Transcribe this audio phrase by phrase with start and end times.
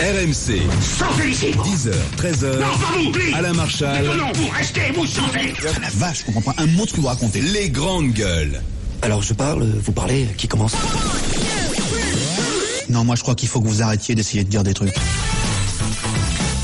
[0.00, 0.62] RMC.
[0.80, 2.58] Sortez ici 10h, 13h.
[2.58, 3.34] Non, pas vous, please.
[3.34, 4.02] Alain Marchal.
[4.06, 6.94] Non, non, vous restez, vous sortez La vache, je comprends pas un mot de ce
[6.94, 7.42] que vous racontez.
[7.42, 8.62] Les grandes gueules.
[9.02, 10.72] Alors je parle, vous parlez, qui commence?
[12.88, 14.94] Non, moi je crois qu'il faut que vous arrêtiez d'essayer de dire des trucs.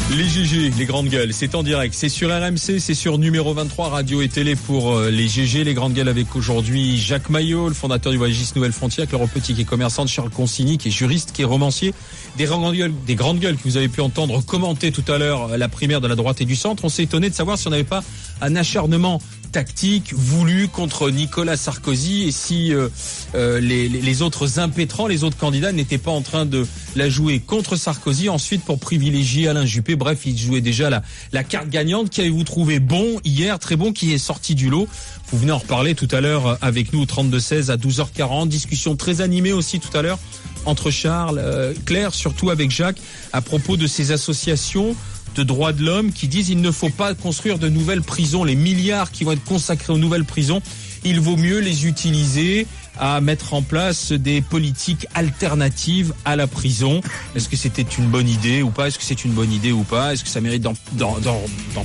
[0.09, 3.89] Les GG, les grandes gueules, c'est en direct, c'est sur RMC, c'est sur numéro 23,
[3.89, 7.75] radio et télé pour euh, les GG, les grandes gueules avec aujourd'hui Jacques Maillot, le
[7.75, 11.33] fondateur du Voyagiste Nouvelle Frontière, Claire Petit qui est commerçante, Charles Consigny qui est juriste,
[11.33, 11.93] qui est romancier,
[12.37, 15.51] des grandes gueules, des grandes gueules que vous avez pu entendre commenter tout à l'heure
[15.51, 16.85] euh, la primaire de la droite et du centre.
[16.85, 18.05] On s'est étonné de savoir si on n'avait pas
[18.41, 19.21] un acharnement
[19.57, 22.91] tactique voulu contre Nicolas Sarkozy et si euh,
[23.35, 27.41] euh, les, les autres impétrants, les autres candidats n'étaient pas en train de la jouer
[27.41, 29.97] contre Sarkozy, ensuite pour privilégier Alain Juppé.
[29.97, 31.01] Bref, il jouait déjà la,
[31.33, 32.11] la carte gagnante.
[32.11, 34.89] Qu'avez-vous trouvé bon hier, très bon, qui est sorti du lot?
[35.31, 38.49] Vous venez en reparler tout à l'heure avec nous au 32-16 à 12h40.
[38.49, 40.19] Discussion très animée aussi tout à l'heure
[40.67, 42.99] entre Charles, euh, Claire, surtout avec Jacques,
[43.33, 44.95] à propos de ces associations
[45.37, 48.57] de droits de l'homme qui disent il ne faut pas construire de nouvelles prisons, les
[48.57, 50.63] milliards qui vont être consacrés aux nouvelles prisons,
[51.05, 52.67] il vaut mieux les utiliser
[52.99, 57.03] à mettre en place des politiques alternatives à la prison.
[57.35, 58.89] Est-ce que c'était une bonne idée ou pas?
[58.89, 60.15] Est-ce que c'est une bonne idée ou pas?
[60.15, 60.75] Est-ce que ça mérite d'en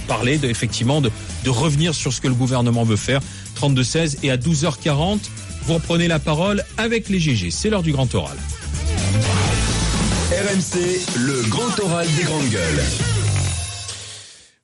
[0.08, 1.12] parler, effectivement, de,
[1.44, 3.20] de revenir sur ce que le gouvernement veut faire?
[3.60, 5.20] 32-16 et à 12h40,
[5.66, 7.52] vous reprenez la parole avec les GG.
[7.52, 8.38] C'est l'heure du grand oral.
[10.32, 13.11] RMC, le grand oral des grandes gueules.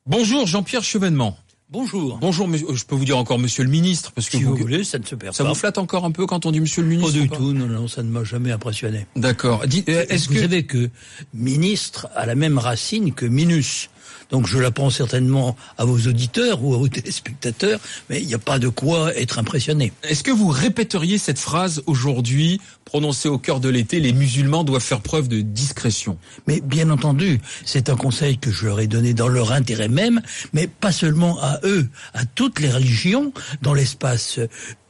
[0.08, 1.36] Bonjour Jean-Pierre Chevènement.
[1.70, 2.16] Bonjour.
[2.18, 4.62] Bonjour, monsieur- je peux vous dire encore monsieur le ministre parce que Si vous, vous
[4.62, 5.50] voulez, ça ne se perd ça pas.
[5.50, 7.52] vous flatte encore un peu quand on dit monsieur le Pas ministre du pas tout,
[7.52, 9.06] non, non, ça ne m'a jamais impressionné.
[9.16, 9.64] D'accord.
[9.64, 10.88] Euh, Est-ce vous que savez que
[11.34, 13.90] ministre a la même racine que minus
[14.30, 18.34] donc je la prends certainement à vos auditeurs ou à vos téléspectateurs, mais il n'y
[18.34, 19.92] a pas de quoi être impressionné.
[20.02, 24.82] est-ce que vous répéteriez cette phrase aujourd'hui prononcée au cœur de l'été Les musulmans doivent
[24.82, 26.18] faire preuve de discrétion?
[26.46, 30.20] Mais bien entendu, c'est un conseil que je leur ai donné dans leur intérêt même,
[30.52, 34.40] mais pas seulement à eux, à toutes les religions, dans l'espace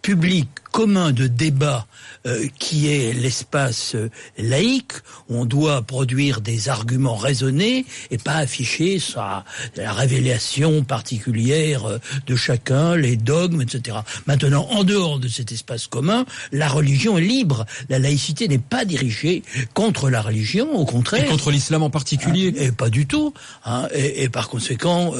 [0.09, 1.87] public commun de débat
[2.27, 4.93] euh, qui est l'espace euh, laïque,
[5.29, 9.45] où on doit produire des arguments raisonnés et pas afficher sa,
[9.77, 13.99] la révélation particulière euh, de chacun, les dogmes, etc.
[14.27, 17.67] Maintenant, en dehors de cet espace commun, la religion est libre.
[17.89, 19.43] La laïcité n'est pas dirigée
[19.75, 21.27] contre la religion, au Et contraire.
[21.27, 23.35] contre l'islam en particulier Et pas du tout.
[23.67, 23.89] Hein.
[23.95, 25.13] Et, et par conséquent,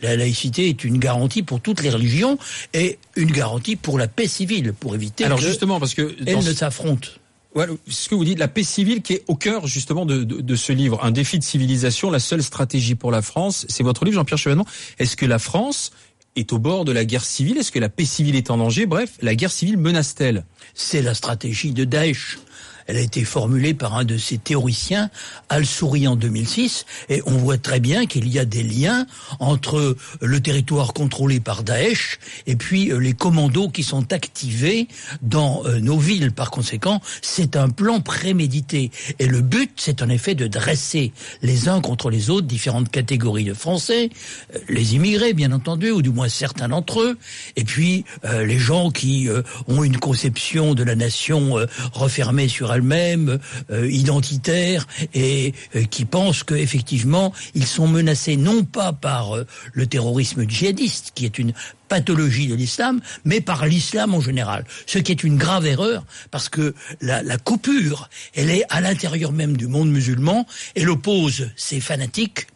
[0.00, 2.38] la laïcité est une garantie pour toutes les religions
[2.74, 6.44] et une garantie pour la paix civile, pour éviter Alors que justement, parce que elles
[6.44, 7.08] ne s'affrontent.
[7.54, 10.40] Voilà, ce que vous dites, la paix civile qui est au cœur justement de, de,
[10.40, 14.06] de ce livre, un défi de civilisation, la seule stratégie pour la France, c'est votre
[14.06, 14.66] livre, Jean-Pierre Chevènement.
[14.98, 15.90] Est-ce que la France
[16.34, 17.58] est au bord de la guerre civile?
[17.58, 18.86] Est-ce que la paix civile est en danger?
[18.86, 20.46] Bref, la guerre civile menace-t-elle?
[20.72, 22.38] C'est la stratégie de Daesh.
[22.86, 25.10] Elle a été formulée par un de ses théoriciens,
[25.48, 29.06] Al-Souri en 2006, et on voit très bien qu'il y a des liens
[29.40, 34.88] entre le territoire contrôlé par Daesh et puis euh, les commandos qui sont activés
[35.20, 36.32] dans euh, nos villes.
[36.32, 38.90] Par conséquent, c'est un plan prémédité.
[39.18, 41.12] Et le but, c'est en effet de dresser
[41.42, 44.10] les uns contre les autres différentes catégories de Français,
[44.54, 47.18] euh, les immigrés, bien entendu, ou du moins certains d'entre eux,
[47.56, 48.04] et puis
[48.44, 49.28] les gens qui
[49.68, 51.56] ont une conception de la nation
[51.92, 53.38] refermée sur elle-même,
[53.70, 59.86] euh, identitaire, et euh, qui pensent qu'effectivement, ils sont menacés non pas par euh, le
[59.86, 61.52] terrorisme djihadiste, qui est une
[61.88, 64.64] pathologie de l'islam, mais par l'islam en général.
[64.86, 69.32] Ce qui est une grave erreur, parce que la, la coupure, elle est à l'intérieur
[69.32, 72.46] même du monde musulman, elle oppose ces fanatiques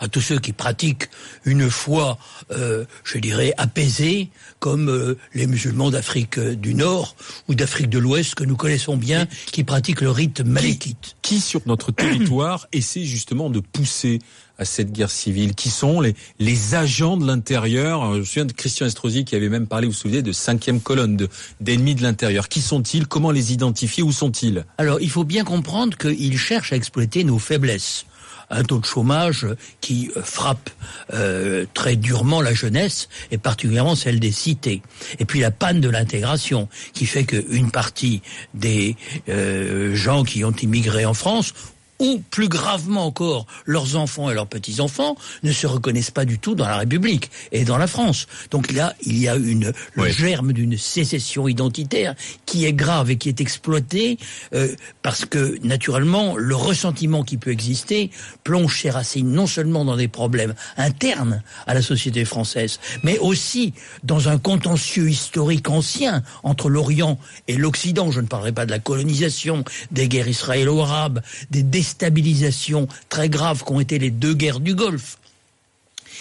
[0.00, 1.08] à tous ceux qui pratiquent
[1.44, 2.18] une foi,
[2.50, 4.28] euh, je dirais, apaisée,
[4.58, 7.16] comme euh, les musulmans d'Afrique euh, du Nord
[7.48, 11.16] ou d'Afrique de l'Ouest que nous connaissons bien, qui pratiquent le rite malékite.
[11.22, 14.20] Qui sur notre territoire essaie justement de pousser
[14.58, 15.54] à cette guerre civile?
[15.54, 18.14] Qui sont les, les agents de l'intérieur?
[18.14, 20.80] Je me souviens de Christian Estrosi qui avait même parlé, vous vous souvenez, de cinquième
[20.80, 21.28] colonne, de-
[21.60, 22.48] d'ennemis de l'intérieur.
[22.48, 23.06] Qui sont-ils?
[23.08, 24.02] Comment les identifier?
[24.02, 24.64] Où sont-ils?
[24.78, 28.06] Alors, il faut bien comprendre qu'ils cherchent à exploiter nos faiblesses.
[28.52, 29.46] Un taux de chômage
[29.80, 30.70] qui frappe
[31.14, 34.82] euh, très durement la jeunesse et particulièrement celle des cités.
[35.18, 38.22] Et puis la panne de l'intégration qui fait qu'une partie
[38.54, 38.94] des
[39.28, 41.54] euh, gens qui ont immigré en France
[42.02, 46.56] ou plus gravement encore, leurs enfants et leurs petits-enfants ne se reconnaissent pas du tout
[46.56, 48.26] dans la République et dans la France.
[48.50, 50.12] Donc là, il y a une, le Oui.
[50.12, 54.18] germe d'une sécession identitaire qui est grave et qui est exploitée
[54.52, 58.10] euh, parce que, naturellement, le ressentiment qui peut exister
[58.42, 63.74] plonge ses racines non seulement dans des problèmes internes à la société française, mais aussi
[64.02, 67.16] dans un contentieux historique ancien entre l'Orient
[67.46, 68.10] et l'Occident.
[68.10, 69.62] Je ne parlerai pas de la colonisation,
[69.92, 75.18] des guerres israélo-arabes, des décennies déstabilisation très grave qu'ont été les deux guerres du Golfe,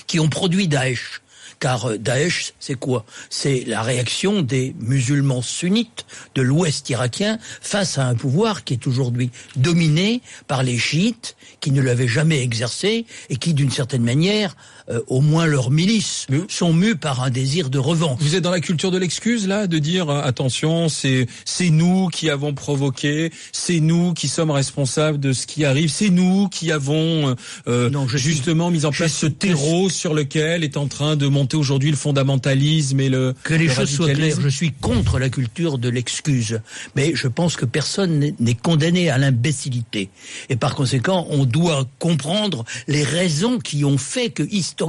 [0.08, 1.22] qui ont produit Daesh.
[1.60, 3.06] Car euh, Daesh, c'est quoi?
[3.30, 8.88] C'est la réaction des musulmans sunnites de l'ouest irakien face à un pouvoir qui est
[8.88, 14.56] aujourd'hui dominé par les chiites, qui ne l'avaient jamais exercé et qui, d'une certaine manière,
[14.92, 18.20] euh, au moins leurs milices, sont mus par un désir de revanche.
[18.22, 22.08] Vous êtes dans la culture de l'excuse là, de dire euh, attention, c'est c'est nous
[22.10, 26.72] qui avons provoqué, c'est nous qui sommes responsables de ce qui arrive, c'est nous qui
[26.72, 27.36] avons
[27.68, 31.16] euh, Non, je suis- justement mis en place ce terreau sur lequel est en train
[31.16, 34.72] de monter aujourd'hui le fondamentalisme et le Que les le choses soient claires, je suis
[34.72, 36.60] contre la culture de l'excuse,
[36.96, 40.10] mais je pense que personne n'est- n'est condamné à l'imbécilité.
[40.50, 44.81] Et par conséquent, on doit comprendre les raisons qui ont fait que historiquement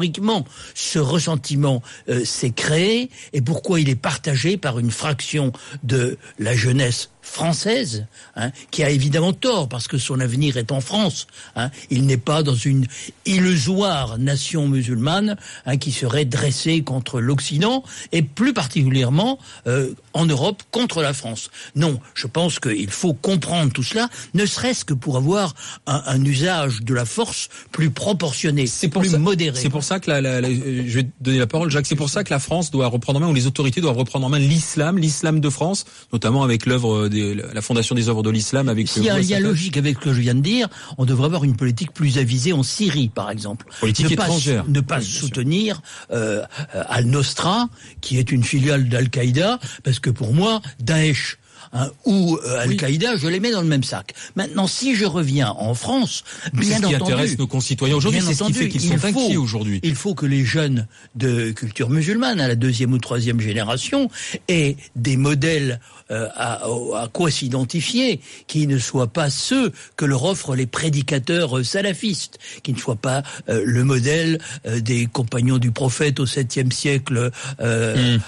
[0.74, 5.52] ce ressentiment euh, s'est créé et pourquoi il est partagé par une fraction
[5.82, 10.80] de la jeunesse française, hein, qui a évidemment tort parce que son avenir est en
[10.80, 11.26] France.
[11.56, 11.70] hein.
[11.90, 12.86] Il n'est pas dans une
[13.24, 17.82] illusoire nation musulmane hein, qui serait dressée contre l'Occident
[18.12, 21.50] et plus particulièrement euh, en Europe contre la France.
[21.76, 25.54] Non, je pense qu'il faut comprendre tout cela, ne serait-ce que pour avoir
[25.86, 29.58] un, un usage de la force plus proportionné, C'est plus ça, modéré.
[29.58, 31.86] C'est pour ça que la, la- la- je vais te donner la parole, Jacques.
[31.86, 34.26] C'est pour ça que la France doit reprendre en main, ou les autorités doivent reprendre
[34.26, 38.30] en main l'islam, l'islam de France, notamment avec l'œuvre des, la fondation des œuvres de
[38.30, 38.88] l'islam, avec.
[38.88, 40.68] S'il y a un lien logique avec ce que je viens de dire,
[40.98, 43.66] on devrait avoir une politique plus avisée en Syrie, par exemple.
[43.80, 44.64] Politique ne pas, étrangère.
[44.68, 46.42] Ne pas Oui, soutenir euh,
[46.74, 47.68] euh, Al-Nostra,
[48.00, 51.38] qui est une filiale d'Al-Qaïda, parce que pour moi, Daesh
[51.72, 54.14] hein, ou euh, Al-Qaïda, je les mets dans le même sac.
[54.36, 58.34] Maintenant, si je reviens en France, bien ce qui entendu, intéresse nos concitoyens aujourd'hui, c'est
[58.34, 59.80] ce qui entendu, fait qu'ils sont inquiets aujourd'hui.
[59.82, 64.10] Il faut que les jeunes de culture musulmane, à la deuxième ou troisième génération,
[64.48, 65.80] aient des modèles
[66.12, 71.58] euh, à, à quoi s'identifier, qui ne soient pas ceux que leur offrent les prédicateurs
[71.58, 76.26] euh, salafistes, qui ne soient pas euh, le modèle euh, des compagnons du prophète au
[76.26, 77.30] septième siècle
[77.60, 78.18] euh,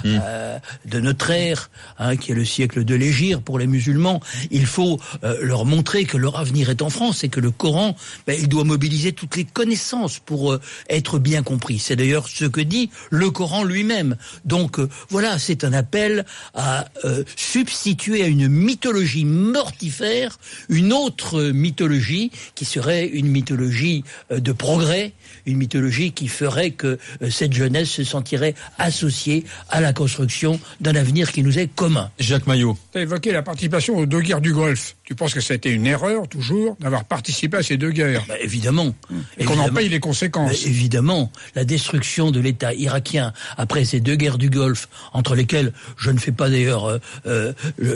[0.85, 4.21] de notre ère, hein, qui est le siècle de l'Égir pour les musulmans.
[4.51, 5.01] Il faut
[5.41, 7.97] leur montrer que leur avenir est en France et que le Coran,
[8.27, 10.59] ben, il doit mobiliser toutes les connaissances pour
[10.89, 11.79] être bien compris.
[11.79, 14.17] C'est d'ailleurs ce que dit le Coran lui-même.
[14.45, 14.79] Donc
[15.09, 17.25] voilà, c'est un appel à euh,
[17.75, 20.39] substituer à une mythologie mortifère
[20.69, 25.13] une autre mythologie qui serait une mythologie euh, de progrès,
[25.45, 30.95] une mythologie qui ferait que euh, cette jeunesse se sentirait associée à la construction d'un
[30.95, 32.11] avenir qui nous est commun.
[32.19, 32.79] Jacques Maillot.
[32.93, 34.95] Tu as évoqué la participation aux deux guerres du Golfe.
[35.03, 38.25] Tu penses que ça a été une erreur, toujours, d'avoir participé à ces deux guerres?
[38.29, 38.95] Bah, évidemment.
[39.37, 44.15] Et qu'on en paye les conséquences évidemment, la destruction de l'État irakien après ces deux
[44.15, 47.93] guerres du Golfe, entre lesquelles je ne fais pas d'ailleurs, euh, euh, je,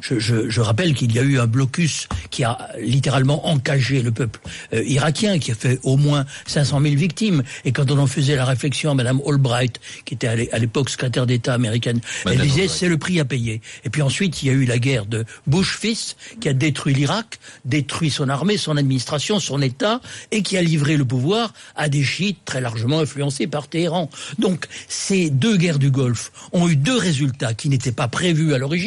[0.00, 4.12] je- je- je rappelle qu'il y a eu un blocus qui a littéralement encagé le
[4.12, 4.40] peuple
[4.72, 7.42] euh, irakien, qui a fait au moins 500 000 victimes.
[7.64, 10.58] Et quand on en faisait la réflexion à Madame Albright, qui était à l'é- à
[10.58, 13.60] l'époque secrétaire d'État américaine, elle disait c'est le prix à payer.
[13.84, 16.94] Et puis ensuite, il y a eu la guerre de Bush fils, qui a détruit
[16.94, 20.00] l'Irak, détruit son armée, son administration, son État,
[20.30, 24.10] et qui a livré le pouvoir à des chiites très largement influencés par Téhéran.
[24.38, 28.58] Donc, ces deux guerres du Golfe ont eu deux résultats qui n'étaient pas prévus à
[28.58, 28.85] l'origine.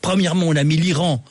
[0.00, 1.24] Premièrement, on a mis l'Iran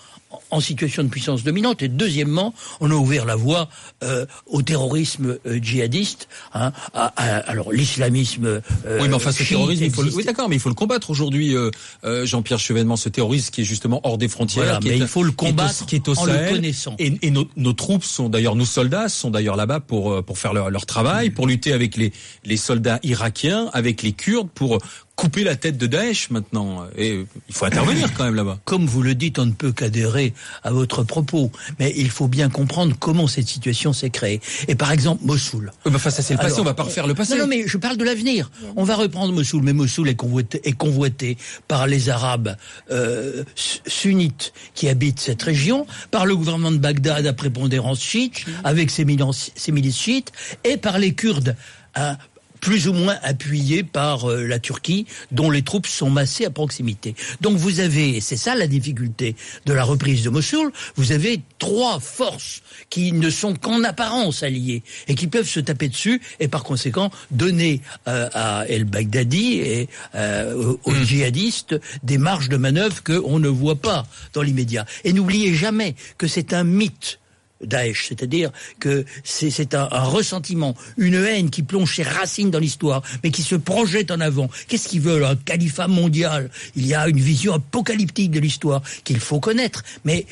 [0.51, 3.69] en situation de puissance dominante et deuxièmement on a ouvert la voie
[4.04, 8.62] euh, au terrorisme euh, djihadiste hein, à- à- alors l'islamisme euh,
[9.02, 10.12] Oui, mais enfin, ce terrorisme, il faut le...
[10.14, 11.69] oui, d'accord, mais il faut le combattre aujourd'hui, euh,
[12.04, 14.64] euh, Jean-Pierre Chevènement, ce terrorisme qui est justement hors des frontières.
[14.66, 16.26] Voilà, qui mais est- il faut le qui est au- combattre qui est au en
[16.26, 16.54] le Sahel.
[16.56, 16.95] connaissant.
[17.00, 20.38] Et, et nos, nos troupes sont d'ailleurs, nos soldats sont d'ailleurs là-bas pour euh, pour
[20.38, 22.12] faire leur, leur travail, pour lutter avec les
[22.45, 24.80] les soldats irakiens, avec les Kurdes, pour
[25.16, 26.85] couper la tête de Daesh maintenant.
[26.97, 28.59] Et il faut intervenir quand même là-bas.
[28.64, 30.33] Comme vous le dites, on ne peut qu'adhérer
[30.64, 34.42] à votre propos, mais il faut bien comprendre comment cette situation s'est créée.
[34.68, 35.72] Et par exemple, Mossoul.
[35.86, 37.34] Bah, enfin, ça c'est le passé, Alors, on va pas refaire le passé.
[37.36, 38.50] Non, non, mais je parle de l'avenir.
[38.76, 42.56] On va reprendre Mossoul, mais Mossoul est convoité, est convoité par les Arabes
[42.92, 48.46] euh, su- sunnites qui habitent cette région, par le gouvernement de Bagdad à prépondérance chiite,
[48.64, 50.31] avec ses milices, ses milices chiites,
[50.64, 51.56] et par les Kurdes.
[51.96, 52.18] hein,
[52.61, 57.16] plus ou moins appuyés par euh, la Turquie, dont les troupes sont massées à proximité.
[57.42, 59.35] Donc vous avez, et c'est ça la difficulté
[59.66, 64.83] de la reprise de Mossoul, vous avez trois forces qui ne sont qu'en apparence alliées
[65.07, 69.89] et qui peuvent se taper dessus et par conséquent donner euh, à El Baghdadi et
[70.16, 74.85] euh, aux- aux djihadistes des marges de manœuvre qu'on ne voit pas dans l'immédiat.
[75.04, 77.19] Et n'oubliez jamais que c'est un mythe
[77.63, 83.01] Daesh, c'est-à-dire que c'est un, un ressentiment, une haine qui plonge ses racines dans l'histoire,
[83.23, 84.49] mais qui se projette en avant.
[84.68, 86.49] Qu'est-ce qu'ils veulent Un califat mondial?
[86.75, 90.25] Il y a une vision apocalyptique de l'histoire qu'il faut connaître, mais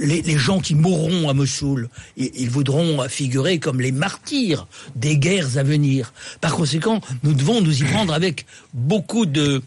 [0.00, 5.16] les, les gens qui mourront à Mossoul, ils, ils voudront figurer comme les martyrs des
[5.16, 6.12] guerres à venir.
[6.40, 9.62] Par conséquent, nous devons nous y prendre avec beaucoup de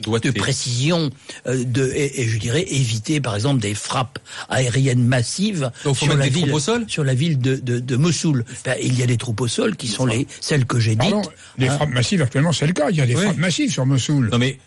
[0.00, 1.10] de précision,
[1.46, 6.08] euh, de, et, et je dirais éviter par exemple des frappes aériennes massives Donc, sur,
[6.16, 8.44] la des ville, troupes au sol sur la ville de, de, de Mossoul.
[8.64, 11.10] Ben, il y a des troupes au sol qui sont les celles que j'ai dites.
[11.10, 11.22] Pardon,
[11.58, 12.90] les hein, frappes massives, actuellement, c'est le cas.
[12.90, 13.24] Il y a des Oui.
[13.24, 14.28] frappes massives sur Mossoul.
[14.30, 14.58] Non mais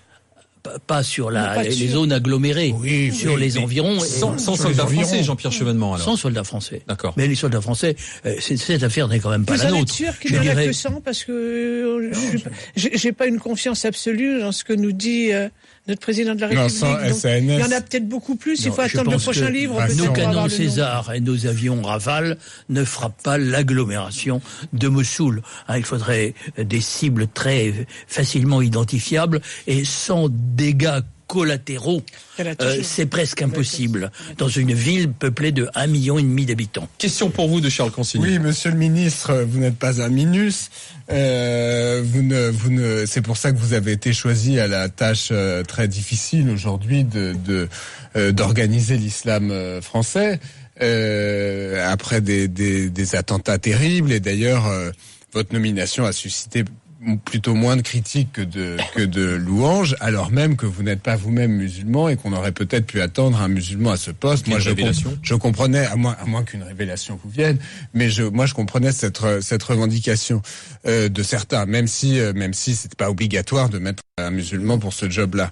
[0.63, 3.98] pas- pas sur la, pas les, zones agglomérées, Oui, sur oui, les environs.
[3.98, 5.01] et- sans, sans sur les soldats environs.
[5.03, 6.05] français, Jean-Pierre Chevènement alors.
[6.05, 6.82] sans soldats français.
[6.88, 7.13] D'accord.
[7.17, 9.74] Mais les soldats français, euh, c'est- cette affaire n'est quand même pas Vous la en
[9.74, 9.93] êtes nôtre.
[9.93, 12.12] sûr qu'il Je n'y en a que 100 Parce que euh,
[12.75, 15.50] j'ai pas une confiance absolue dans ce que nous dit euh,
[15.87, 16.79] notre président de la Non, République.
[16.79, 17.39] sans Donc, SANS.
[17.41, 18.61] il y en a peut-être beaucoup plus.
[18.61, 19.75] il Non, faut attendre le prochain que livre.
[19.85, 20.49] Peut-être Nos canons.
[20.49, 22.37] César et nos avions Rafale
[22.69, 24.41] ne frappent pas l'agglomération
[24.73, 25.41] de Mossoul.
[25.67, 27.73] Hein, il faudrait des cibles très
[28.07, 32.03] facilement identifiables et sans dégâts collatéraux.
[32.39, 36.87] Euh, c'est presque impossible dans une ville peuplée de 1,5 million et demi d'habitants.
[36.97, 38.23] Question pour vous de Charles Consigny.
[38.23, 40.69] Oui, monsieur le ministre, vous n'êtes pas un minus.
[41.11, 44.89] Euh, vous ne, vous ne, c'est pour ça que vous avez été choisi à la
[44.89, 47.67] tâche euh, très difficile aujourd'hui de, de
[48.15, 49.51] euh, d'organiser l'islam
[49.81, 50.39] français
[50.81, 54.11] euh, après des, des, des attentats terribles.
[54.11, 54.91] Et d'ailleurs, euh,
[55.31, 56.63] votre nomination a suscité
[57.25, 61.15] plutôt moins de critiques que de que de louanges, alors même que vous n'êtes pas
[61.15, 64.48] vous-même musulman et qu'on aurait peut-être pu attendre un musulman à ce poste.
[64.48, 64.69] Moi, je,
[65.36, 67.57] comprenais, à moins, à moins qu'une révélation vous vienne,
[67.93, 70.41] mais je, moi, je comprenais cette, cette revendication
[70.86, 74.77] euh, de certains, même si, euh, même si c'était pas obligatoire de mettre un musulman
[74.77, 75.50] pour ce job-là.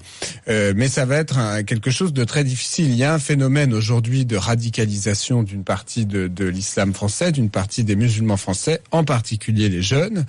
[0.48, 2.86] Euh, mais ça va être un- quelque chose de très difficile.
[2.90, 7.50] Il y a un phénomène aujourd'hui de radicalisation d'une partie de, de l'islam français, d'une
[7.50, 10.26] partie des musulmans français, en particulier les jeunes.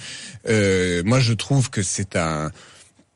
[0.48, 2.50] Euh, moi, je trouve que c'est un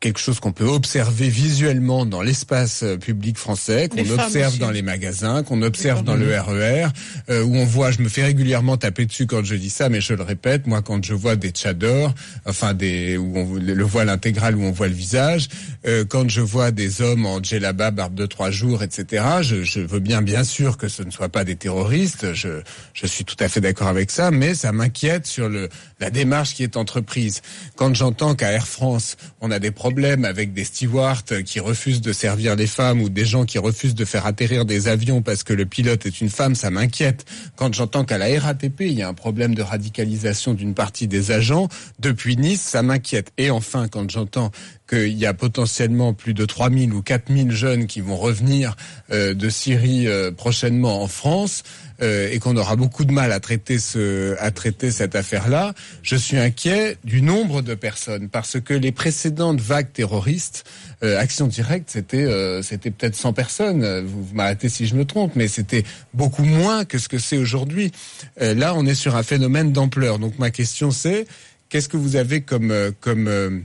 [0.01, 4.59] quelque chose qu'on peut observer visuellement dans l'espace euh, public français, qu'on observe aussi.
[4.59, 6.89] dans les magasins, qu'on observe dans le RER,
[7.31, 10.03] euh, où on voit, je me fais régulièrement taper dessus quand je dis ça, mais
[10.03, 14.11] je le répète, moi quand je vois des tchadors, enfin des où on le voile
[14.11, 15.49] intégral où on voit le visage,
[15.87, 19.25] euh, quand je vois des hommes en djellaba, barbe de trois jours, etc.
[19.41, 22.61] Je, je veux bien bien sûr que ce ne soient pas des terroristes, je
[22.93, 26.55] je suis tout à fait d'accord avec ça, mais ça m'inquiète sur le la démarche
[26.55, 27.41] qui est entreprise.
[27.77, 29.86] Quand j'entends qu'à Air France on a des problèmes
[30.25, 34.05] avec des stewards qui refusent de servir les femmes ou des gens qui refusent de
[34.05, 37.25] faire atterrir des avions parce que le pilote est une femme, ça m'inquiète.
[37.55, 41.31] Quand j'entends qu'à la RATP, il y a un problème de radicalisation d'une partie des
[41.31, 41.69] agents,
[42.01, 43.33] depuis Nice, ça m'inquiète.
[43.39, 44.51] Et enfin, quand j'entends
[44.89, 48.77] qu'il y a potentiellement plus de 3000 ou 4000 jeunes qui vont revenir
[49.11, 51.65] euh, de Syrie euh, prochainement en France
[52.03, 56.17] euh, et qu'on aura beaucoup de mal à traiter ce à traiter cette affaire-là, je
[56.17, 60.65] suis inquiet du nombre de personnes parce que les précédentes vagues terroristes
[61.03, 64.01] euh, Action Directe, c'était euh, c'était peut-être 100 personnes.
[64.01, 67.37] Vous, vous m'arrêtez si je me trompe, mais c'était beaucoup moins que ce que c'est
[67.37, 67.93] aujourd'hui.
[68.41, 70.19] Euh, là, on est sur un phénomène d'ampleur.
[70.19, 71.27] Donc ma question c'est
[71.69, 73.65] qu'est-ce que vous avez comme comme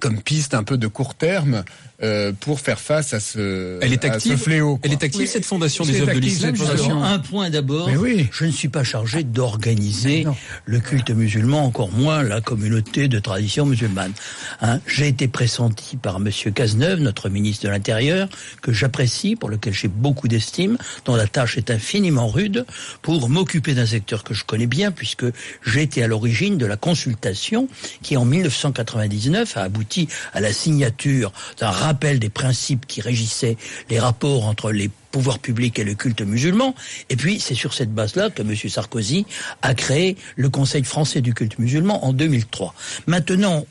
[0.00, 1.64] comme piste un peu de court terme
[2.02, 4.32] euh, pour faire face à ce, Elle est à active.
[4.32, 4.76] ce fléau.
[4.76, 4.80] quoi.
[4.84, 6.54] Elle est active cette fondation des œuvres de l'islam.
[7.02, 8.28] un point d'abord, Mais oui.
[8.32, 10.26] je ne suis pas chargé d'organiser
[10.64, 14.12] le culte musulman, encore moins la communauté de tradition musulmane.
[14.60, 18.28] Hein, j'ai été pressenti par Monsieur Cazeneuve, notre ministre de l'Intérieur,
[18.62, 22.64] que j'apprécie, pour lequel j'ai beaucoup d'estime, dont la tâche est infiniment rude,
[23.02, 25.24] pour m'occuper d'un secteur que je connais bien, puisque
[25.66, 27.68] j'ai été à l'origine de la consultation
[28.02, 33.56] qui, en 1999, a abouti à la signature d'un rappel des principes qui régissaient
[33.88, 36.76] les rapports entre les pouvoirs publics et le culte musulman.
[37.08, 38.54] Et puis, c'est sur cette base-là que M.
[38.54, 39.26] Sarkozy
[39.62, 42.74] a créé le Conseil français du culte musulman en 2003.
[43.08, 43.66] Maintenant,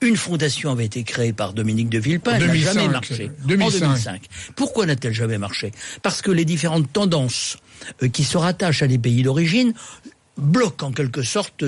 [0.00, 3.30] une fondation avait été créée par Dominique de Villepin, elle n'a 2005, jamais marché.
[3.44, 3.80] En 2005.
[3.80, 4.22] 2005.
[4.56, 5.70] Pourquoi n'a-t-elle jamais marché?
[6.02, 7.58] Parce que les différentes tendances
[8.02, 9.72] euh, qui se rattachent à des pays d'origine
[10.42, 11.62] bloquent en quelque sorte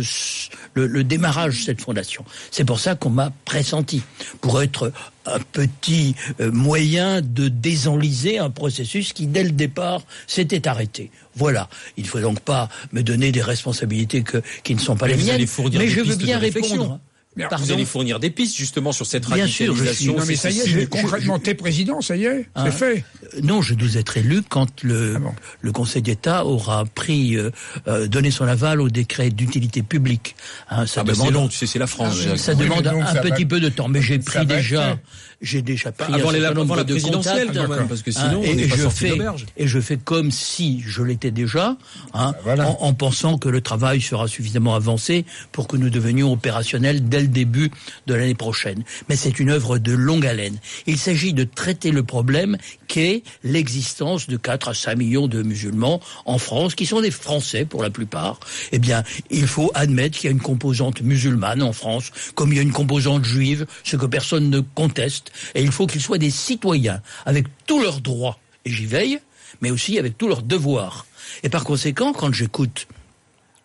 [0.74, 2.24] le, le démarrage de cette fondation.
[2.50, 4.02] C'est pour ça qu'on m'a pressenti,
[4.40, 4.92] pour être
[5.26, 11.10] un petit euh, moyen de désenliser un processus qui, dès le départ, s'était arrêté.
[11.34, 11.68] Voilà.
[11.96, 15.16] Il ne faut donc pas me donner des responsabilités que, qui ne sont pas Mais
[15.16, 15.46] les miennes.
[15.78, 17.00] mais je veux bien répondre.
[17.36, 20.16] Mais Pardon Vous allez fournir des pistes justement sur cette Bien sûr, radicalisation.
[20.18, 23.04] Non mais ça y est, je- concrètement, t'es président, ça y est, Hein c'est fait.
[23.34, 25.32] Euh, Non, je dois être élu quand le, Ah bon.
[25.60, 27.50] le Conseil d'État aura pris, euh,
[27.88, 30.36] euh, donné son aval au décret d'utilité publique.
[30.70, 32.16] Hein, ça Ah bah c'est demande, long, tu sais, c'est la France.
[32.36, 34.96] Ça demande donc un ça petit va- peu de temps, mais j'ai pris déjà.
[35.44, 37.66] J'ai déjà pris Avant les- avant la de présidentielle, contacts.
[37.68, 39.18] quand même, parce que Hein, sinon, on et, n'est et pas je sorti fais,
[39.58, 41.76] et je fais comme si je l'étais déjà,
[42.14, 42.68] hein, voilà.
[42.68, 47.18] en, en pensant que le travail sera suffisamment avancé pour que nous devenions opérationnels dès
[47.18, 47.70] le le début
[48.06, 48.84] de l'année prochaine.
[49.08, 50.58] Mais c'est une œuvre de longue haleine.
[50.86, 56.00] Il s'agit de traiter le problème qu'est l'existence de 4 à 5 millions de musulmans
[56.26, 58.40] en France, qui sont des Français pour la plupart.
[58.72, 62.56] Eh bien, il faut admettre qu'il y a une composante musulmane en France, comme il
[62.56, 65.32] y a une composante juive, ce que personne ne conteste.
[65.54, 69.20] Et il faut qu'ils soient des citoyens, avec tous leurs droits, et j'y veille,
[69.60, 71.06] mais aussi avec tous leurs devoirs.
[71.42, 72.86] Et par conséquent, quand j'écoute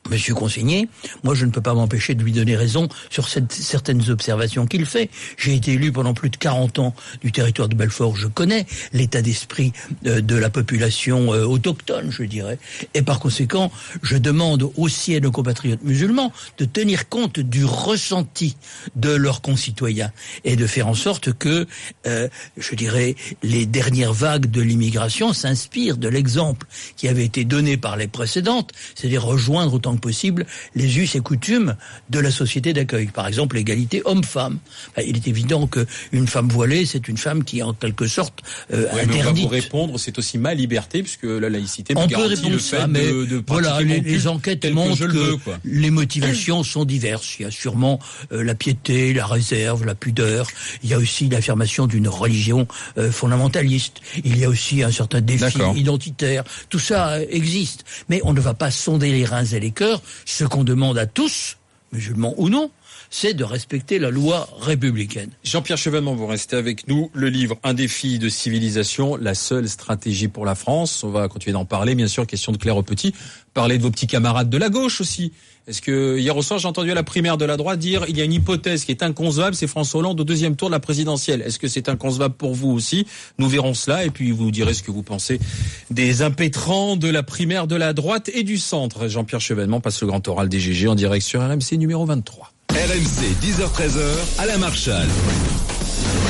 [0.10, 0.90] Monsieur Consigné,
[1.24, 5.10] moi je ne peux pas m'empêcher de lui donner raison sur certaines observations qu'il fait.
[5.38, 9.22] J'ai été élu pendant plus de 40 ans du territoire de Belfort, je connais l'état
[9.22, 9.74] d'esprit
[10.06, 12.58] euh, de la population euh, autochtone, je dirais.
[12.94, 18.58] Et par conséquent, je demande aussi à nos compatriotes musulmans de tenir compte du ressenti
[18.96, 20.12] de leurs concitoyens
[20.44, 21.68] et de faire en sorte que,
[22.08, 27.78] euh, je dirais, les dernières vagues de l'immigration s'inspirent de l'exemple qui avait été donné
[27.78, 31.76] par les précédentes, c'est-à-dire rejoindre autant que possible les us et coutumes
[32.10, 33.08] de la société d'accueil.
[33.08, 34.60] Par exemple, l'égalité homme-femme.
[35.06, 38.42] Il est évident qu'une femme voilée, c'est une femme qui est en quelque sorte
[38.74, 39.44] euh, va interdite.
[39.44, 42.60] vous répondre, c'est aussi ma liberté, puisque la laïcité me On peut garantit répondre le
[42.60, 45.60] ça, fait mais de, de voilà, les, enquêtes que montrent que, le veux, quoi.
[45.64, 47.38] les motivations sont diverses.
[47.40, 48.00] Il y a sûrement
[48.32, 50.48] euh, la piété, la réserve, la pudeur.
[50.84, 54.02] Il y a aussi l'affirmation d'une religion euh, fondamentaliste.
[54.24, 56.44] Il y a aussi un certain défi identitaire.
[56.70, 59.89] Tout ça euh, existe, mais on ne va pas sonder les reins et les cœurs.
[60.26, 61.58] Ce qu'on demande à tous,
[61.92, 62.72] musulmans ou non,
[63.10, 65.30] c'est de respecter la loi républicaine.
[65.44, 67.10] Jean-Pierre Chevènement, vous restez avec nous.
[67.14, 71.04] Le livre Un défi de civilisation, la seule stratégie pour la France.
[71.04, 72.28] On va continuer d'en parler, bien sûr.
[72.28, 73.14] Question de Claire au Petit.
[73.54, 75.32] Parler de vos petits camarades de la gauche aussi.
[75.68, 78.18] Est-ce que hier au soir j'ai entendu à la primaire de la droite dire il
[78.18, 80.80] y a une hypothèse qui est inconcevable, c'est François Hollande au deuxième tour de la
[80.80, 81.44] présidentielle.
[81.44, 83.06] Est-ce que c'est inconcevable pour vous aussi?
[83.38, 85.40] Nous verrons cela et puis vous nous direz ce que vous pensez
[85.92, 89.08] des impétrants de la primaire de la droite et du centre.
[89.08, 92.52] Jean-Pierre Chevènement passe le grand oral des GG en direct sur RMC numéro 23.
[92.80, 94.02] RMC 10h13h
[94.38, 95.06] à la Marshall.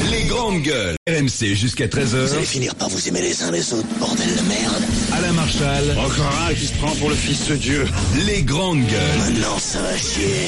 [0.09, 0.95] Les grandes gueules.
[1.07, 4.83] RMC jusqu'à 13h finir par vous aimer les uns les autres, bordel de merde.
[5.13, 5.95] à la Marshall.
[5.95, 7.85] Encore un qui se prend pour le fils de Dieu.
[8.25, 9.17] Les grandes gueules.
[9.19, 10.47] Maintenant, ça va chier.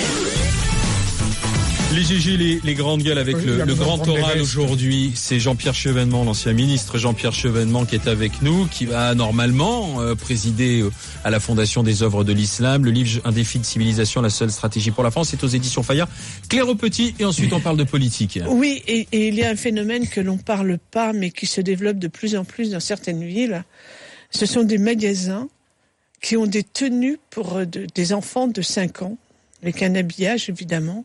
[1.93, 5.11] Les GG, les, les grandes gueules avec Oui, le, grand oral aujourd'hui.
[5.15, 10.15] C'est Jean-Pierre Chevènement, l'ancien ministre Jean-Pierre Chevènement qui est avec nous, qui va normalement euh,
[10.15, 10.89] présider euh,
[11.25, 12.85] à la Fondation des œuvres de l'islam.
[12.85, 15.83] Le livre Un défi de civilisation, la seule stratégie pour la France, c'est aux éditions
[15.83, 16.07] Fayard.
[16.47, 18.39] Claire au petit et ensuite on parle de politique.
[18.47, 21.59] Oui, et, et il y a un phénomène que l'on parle pas, mais qui se
[21.59, 23.65] développe de plus en plus dans certaines villes.
[24.29, 25.49] Ce sont des magasins
[26.21, 29.17] qui ont des tenues pour euh, de- des enfants de 5 ans,
[29.61, 31.03] avec un habillage évidemment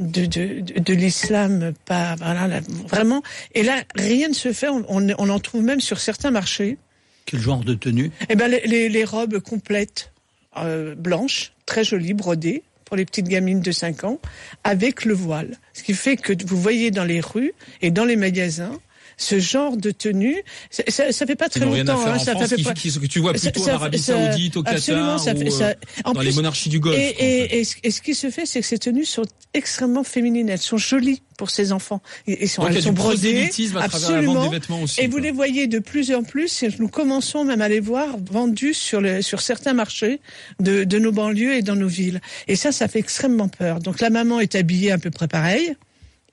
[0.00, 3.22] de, de, de, l'islam, pas voilà, là, vraiment.
[3.54, 4.68] Et là, rien ne se fait.
[4.68, 6.78] On, on, on en trouve même sur certains marchés.
[7.26, 8.10] Quel genre de tenue?
[8.28, 10.12] Eh ben, les, les, les robes complètes
[10.56, 14.18] euh, blanches, très jolies, brodées pour les petites gamines de 5 ans,
[14.64, 15.58] avec le voile.
[15.74, 18.80] Ce qui fait que vous voyez dans les rues et dans les magasins
[19.20, 20.42] ce genre de tenue.
[20.70, 22.00] Ça, ça, ça fait pas très longtemps.
[22.14, 24.56] hein, ça France, fait qui- pas- qui- que tu vois plutôt ça- en Arabie Saoudite,
[24.56, 26.96] au absolument, Qatar ça fait- ou, ça- euh, en dans les monarchies du Golfe.
[26.98, 27.10] Et,
[27.54, 30.48] et, et ce- et ce qui se fait, c'est que ces tenues sont extrêmement féminines.
[30.48, 32.00] Elles sont jolies pour ces enfants.
[32.26, 33.50] Ils sont, Donc, elles sont brodées.
[33.84, 34.44] Absolument.
[34.44, 35.00] des vêtements aussi.
[35.02, 38.74] Et vous les voyez de plus en plus, nous commençons même à les voir vendus
[38.74, 40.20] sur, le, sur certains marchés
[40.60, 42.20] de, de nos banlieues et dans nos villes.
[42.48, 43.80] Et ça, ça fait extrêmement peur.
[43.80, 45.74] Donc la maman est habillée à peu près pareil,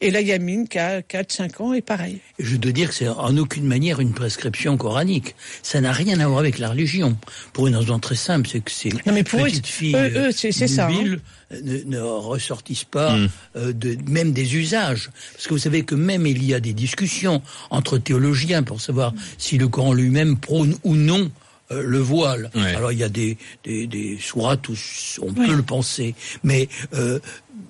[0.02, 2.20] et la gamine qui a 4-5 ans est pareil.
[2.40, 5.36] Je dois dire que c'est en aucune manière une prescription coranique.
[5.64, 7.18] Ça n'a rien à voir avec la religion.
[7.54, 10.28] Pour une raison très simple, c'est que ces Non, mais pour eux, petites filles eux,
[10.28, 11.16] eux, c'est- c'est ça, hein.
[11.64, 13.28] ne, ne ressortissent pas Hmm.
[13.56, 15.10] euh, de, même des usages.
[15.34, 19.14] Parce que vous savez que même il y a des discussions entre théologiens pour savoir
[19.38, 21.32] si le Coran lui-même prône ou non
[21.72, 22.50] euh, le voile.
[22.56, 22.76] Ouais.
[22.76, 24.76] Alors il y a des, des, des sourates où
[25.22, 27.20] on peut le penser, mais euh,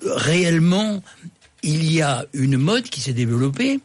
[0.04, 1.02] réellement
[1.62, 3.80] il y a une mode qui s'est développée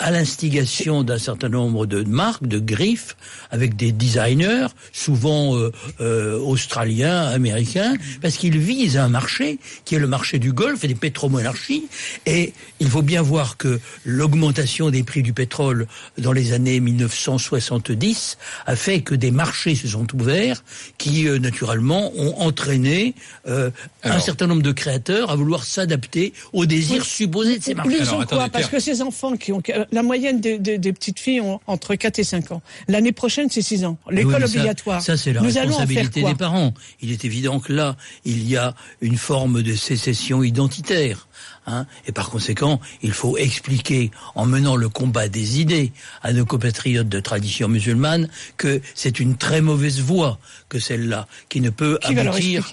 [0.00, 3.16] à l'instigation d'un certain nombre de marques, de griffes,
[3.50, 9.98] avec des designers, souvent euh, euh, australiens, américains, parce qu'ils visent un marché qui est
[9.98, 11.84] le marché du Golfe et des pétromonarchies.
[12.24, 15.86] Et il faut bien voir que l'augmentation des prix du pétrole
[16.16, 20.64] dans les années 1970 a fait que des marchés se sont ouverts
[20.96, 23.14] qui, euh, naturellement, ont entraîné
[23.46, 23.70] euh,
[24.02, 27.96] un certain nombre de créateurs à vouloir s'adapter aux désirs supposés de ces marchés.
[27.98, 30.78] Ils Alors, ont attendez, quoi Parce que ces enfants qui ont la moyenne des, des-
[30.78, 32.62] des petites filles ont entre 4 et 5 ans.
[32.88, 33.96] L'année prochaine, c'est 6 ans.
[34.10, 35.02] L'école obligatoire.
[35.02, 36.72] Ça, c'est la Nous responsabilité des parents.
[37.00, 41.26] Il est évident que là, il y a une forme de sécession identitaire.
[41.66, 46.44] Hein, et par conséquent, il faut expliquer, en menant le combat des idées à nos
[46.46, 51.98] compatriotes de tradition musulmane, que c'est une très mauvaise voie que celle-là, qui ne peut
[52.02, 52.66] Qui va leur aboutir.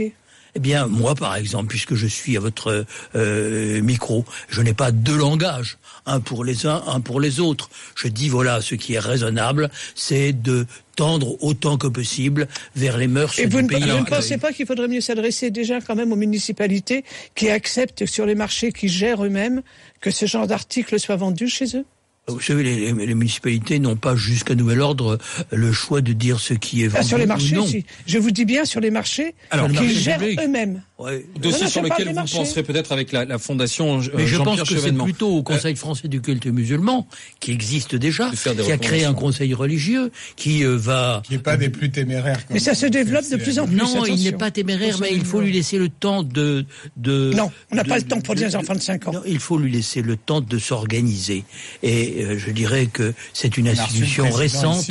[0.56, 4.92] Eh bien, moi, par exemple, puisque je suis à votre euh, micro, je n'ai pas
[4.92, 7.70] deux langages, un pour les uns, un pour les autres.
[7.96, 13.08] Je dis, voilà, ce qui est raisonnable, c'est de tendre autant que possible vers les
[13.08, 13.82] mœurs Et du vous ne, pays.
[13.82, 17.06] vous ne pensez pas qu'il faudrait mieux s'adresser déjà quand même aux municipalités
[17.36, 19.62] qui acceptent sur les marchés, qui gèrent eux-mêmes,
[20.02, 21.86] que ce genre d'articles soit vendu chez eux?
[22.30, 25.18] Vous savez, les, les- les municipalités n'ont pas jusqu'à nouvel ordre
[25.52, 27.66] le choix de dire ce qui est Ah, vendu Sur les marchés, non.
[27.66, 27.86] si.
[28.06, 30.40] Je vous dis bien sur les marchés, Alors, le marché qu'ils gèrent public.
[30.44, 30.82] eux-mêmes.
[31.00, 31.26] Ouais.
[31.40, 34.58] Dossier Non, sur lequel vous penserez peut-être avec la, la fondation euh, Mais je pense
[34.58, 37.08] Jean-Pierre que c'est plutôt au Conseil français du culte musulman,
[37.40, 41.22] qui existe déjà, qui a créé un conseil religieux, qui euh, va...
[41.24, 42.40] Qui n'est pas des plus téméraires.
[42.50, 43.76] Mais ça se développe de plus en plus.
[43.76, 46.66] Non, il n'est pas téméraire, mais il faut lui laisser le temps de...
[46.96, 49.14] de Non, on n'a pas le temps pour de- des enfants de 5 ans.
[49.14, 51.44] Non, il faut lui laisser le temps de s'organiser.
[51.84, 54.90] Et euh, je dirais que c'est une institution récente.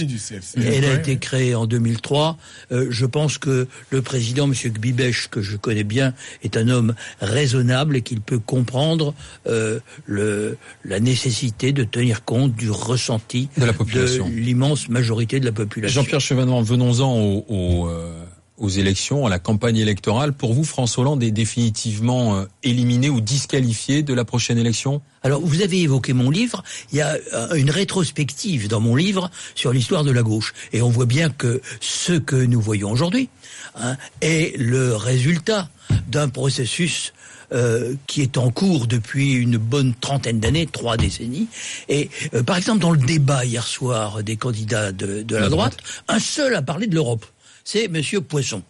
[0.57, 2.37] Elle a été créée en 2003.
[2.71, 4.55] Euh, je pense que le président, M.
[4.55, 5.96] Gbibech, que je connais bien,
[6.43, 9.15] est un homme raisonnable et qu'il peut comprendre
[9.47, 14.29] euh, le, la nécessité de tenir compte du ressenti De la population.
[14.29, 16.03] l'immense majorité de la population.
[16.03, 18.25] Jean-Pierre Chevènement, venons-en euh,
[18.59, 20.33] aux élections, à la campagne électorale.
[20.33, 25.03] Pour vous, François Hollande est définitivement euh, éliminé ou disqualifié de la prochaine élection?
[25.23, 26.63] Alors, vous avez évoqué mon livre.
[26.93, 27.19] Il y a
[27.55, 30.55] une rétrospective dans mon livre sur l'histoire de la gauche.
[30.73, 33.29] Et on voit bien que ce que nous voyons aujourd'hui
[33.75, 35.69] hein, est le résultat
[36.09, 37.13] d'un processus
[37.53, 41.47] euh, qui est en cours depuis une bonne trentaine d'années, trois décennies.
[41.89, 45.77] Et euh, par exemple, dans le débat hier soir des candidats de, de la, droite.
[46.09, 47.25] un seul a parlé de l'Europe.
[47.63, 48.63] C'est Monsieur Poisson.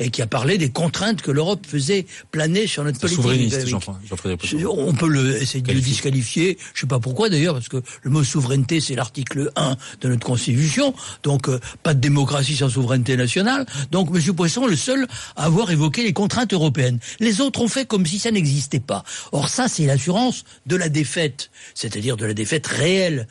[0.00, 3.84] Et qui a parlé des contraintes que l'Europe faisait planer sur notre politique souverainiste, économique.
[3.84, 4.74] Jean- Jean-Frédéric Poisson.
[4.78, 6.56] On peut le, essayer de le disqualifier.
[6.72, 10.24] Je sais pas pourquoi d'ailleurs, parce que le mot souveraineté, c'est l'article 1 de notre
[10.24, 10.94] Constitution.
[11.24, 13.66] Donc, euh, pas de démocratie sans souveraineté nationale.
[13.90, 17.00] Donc, Monsieur Poisson, le seul à avoir évoqué les contraintes européennes.
[17.18, 19.02] Les autres ont fait comme si ça n'existait pas.
[19.32, 21.50] Or, ça, c'est l'assurance de la défaite.
[21.74, 23.26] C'est-à-dire de la défaite réelle.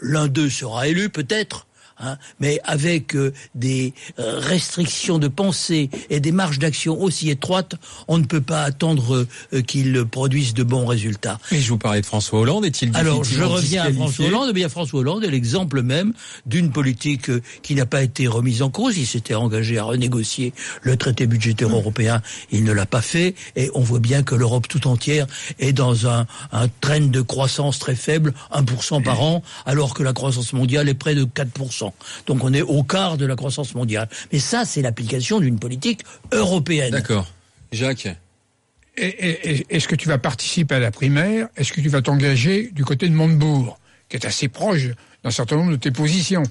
[0.00, 1.66] L'un d'eux sera élu, peut-être.
[1.98, 7.74] Hein, mais avec euh, des euh, restrictions de pensée et des marges d'action aussi étroites,
[8.08, 11.38] on ne peut pas attendre euh, qu'ils produisent de bons résultats.
[11.52, 12.64] Et je vous parlais de François Hollande.
[12.64, 14.48] Est-il Alors, je reviens à François Hollande.
[14.50, 16.12] Eh bien, François Hollande est l'exemple même
[16.46, 18.96] d'une politique euh, qui n'a pas été remise en cause.
[18.98, 22.22] Il s'était engagé à renégocier le traité budgétaire européen.
[22.50, 23.34] Il ne l'a pas fait.
[23.56, 25.26] Et on voit bien que l'Europe tout entière
[25.58, 30.12] est dans un, un train de croissance très faible, 1% par an, alors que la
[30.12, 31.85] croissance mondiale est près de 4%.
[32.26, 34.08] Donc, on est au quart de la croissance mondiale.
[34.32, 36.90] Mais ça, c'est l'application d'une politique européenne.
[36.92, 37.26] D'accord.
[37.72, 38.06] Jacques
[38.98, 41.48] Et- et- et- Est-ce que tu vas participer à la primaire?
[41.56, 44.88] Est-ce que tu vas t'engager du côté de Montebourg, qui est assez proche
[45.22, 46.42] d'un certain nombre de tes positions?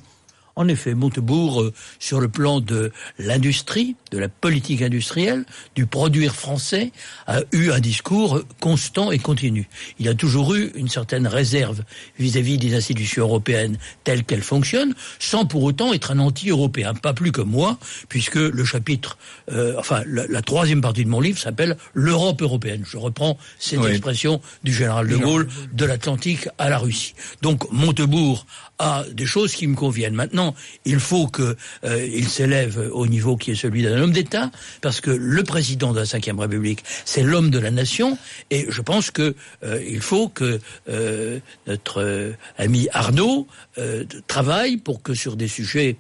[0.56, 6.34] En effet, Montebourg, euh, sur le plan de l'industrie, de la politique industrielle, du produire
[6.34, 6.92] français,
[7.28, 9.68] a eu un discours constant et continu.
[10.00, 11.84] Il a toujours eu une certaine réserve
[12.20, 16.94] vis-à-vis des institutions européennes telles qu'elles fonctionnent, sans pour autant être un anti-européen.
[16.94, 19.18] Pas plus que moi, puisque le chapitre,
[19.52, 22.84] euh, enfin, la, la troisième partie de mon livre s'appelle l'Europe européenne.
[22.90, 23.92] Je reprends cette Oui.
[23.92, 27.14] expression du général de Gaulle, de l'Atlantique à la Russie.
[27.42, 28.46] Donc, Montebourg
[28.80, 30.16] a des choses qui me conviennent.
[30.16, 30.54] Maintenant,
[30.86, 35.12] il faut que euh, s'élève au niveau qui est celui d'un homme d'État, parce que
[35.12, 38.18] le président de la Ve République, c'est l'homme de la nation,
[38.52, 40.60] et je pense que euh, il faut que
[40.90, 45.98] euh, notre euh, ami Arnaud euh, travaille pour que sur des sujets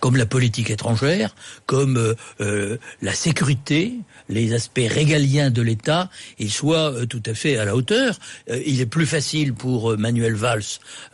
[0.00, 1.34] comme la politique étrangère,
[1.66, 3.94] comme la sécurité,
[4.28, 6.08] les aspects régaliens de l'État,
[6.38, 8.18] il soit euh, tout à fait à la hauteur.
[8.50, 10.62] Euh, il est plus facile pour euh, Manuel Valls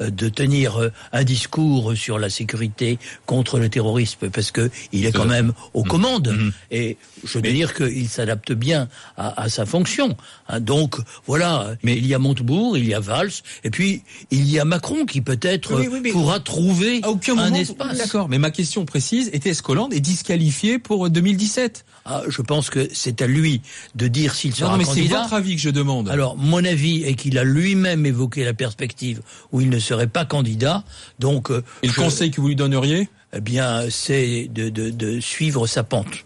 [0.01, 5.07] euh, de tenir euh, un discours sur la sécurité contre le terrorisme parce que il
[5.07, 6.35] est quand même aux commandes.
[6.71, 10.17] Et je veux dire qu'il s'adapte bien à, à sa fonction.
[10.49, 10.61] hein.
[10.61, 10.97] donc
[11.27, 13.31] voilà, Mais- il y a Montebourg, il y a Valls,
[13.65, 17.37] et puis il y a Macron qui peut-être Oui, oui, mais- pourra trouver À aucun
[17.39, 17.57] un moment.
[17.57, 17.99] espace.
[17.99, 18.29] D'accord.
[18.29, 22.89] Mais ma question précise était est-ce qu'Hollande est disqualifié pour 2017 Ah, je pense que
[23.01, 23.63] c'est à lui
[23.95, 25.23] de dire s'il sera non, mais c'est candidat.
[25.23, 26.09] votre avis que je demande.
[26.09, 29.21] Alors, mon avis est qu'il a lui-même évoqué la perspective
[29.53, 30.85] où il ne serait pas candidat.
[31.19, 33.09] Donc, euh, Et le je- conseil que vous lui donneriez?
[33.33, 36.25] Eh bien, c'est de, de, de suivre sa pente.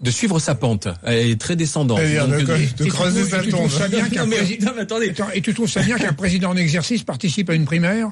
[0.00, 0.88] De suivre sa pente.
[1.04, 1.98] Elle est très descendante.
[1.98, 3.70] C'est-à-dire Donc, de, de Et tu creuser trouves- sa tombe.
[3.70, 5.10] ça bien qu'un Non, mais- président- non, mais attendez.
[5.10, 8.08] Attends, et tu trouves ça bien qu'un président en exercice participe à une primaire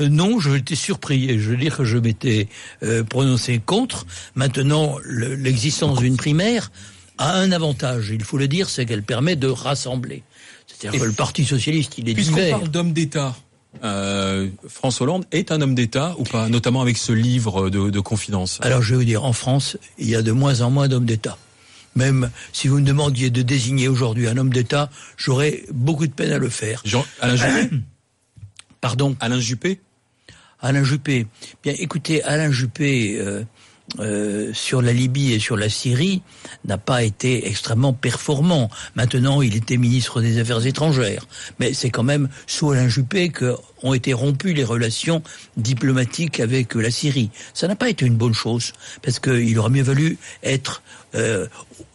[0.00, 1.30] Euh, non, je étais surpris.
[1.30, 2.48] Et je veux dire que je m'étais
[2.82, 4.06] euh, prononcé contre.
[4.34, 6.72] Maintenant, le- l'existence d'une primaire
[7.18, 8.10] a un avantage.
[8.12, 10.22] Il faut le dire, c'est qu'elle permet de rassembler.
[10.66, 12.58] C'est-à-dire Et que le Parti socialiste, il est Puisqu'on divers.
[12.58, 13.36] parle d'homme d'État,
[13.84, 18.00] euh, François Hollande est un homme d'État ou pas, notamment avec ce livre de, de
[18.00, 18.58] confidence.
[18.62, 21.04] Alors, je vais vous dire, en France, il y a de moins en moins d'hommes
[21.06, 21.36] d'État.
[21.94, 26.32] Même si vous me demandiez de désigner aujourd'hui un homme d'État, j'aurais beaucoup de peine
[26.32, 26.82] à le faire.
[26.84, 27.76] Jean, Alain Juppé
[28.80, 29.80] Pardon Alain Juppé?
[30.60, 31.26] Alain Juppé.
[31.62, 33.44] Bien, écoutez, Alain Juppé, euh,
[34.00, 36.22] euh, sur la Libye et sur la Syrie,
[36.64, 38.68] n'a pas été extrêmement performant.
[38.94, 41.26] Maintenant, il était ministre des Affaires étrangères.
[41.60, 45.22] Mais c'est quand même sous Alain Juppé qu'ont été rompues les relations
[45.56, 47.30] diplomatiques avec la Syrie.
[47.54, 48.72] Ça n'a pas été une bonne chose,
[49.02, 50.82] parce qu'il aurait mieux valu être
[51.14, 51.46] euh,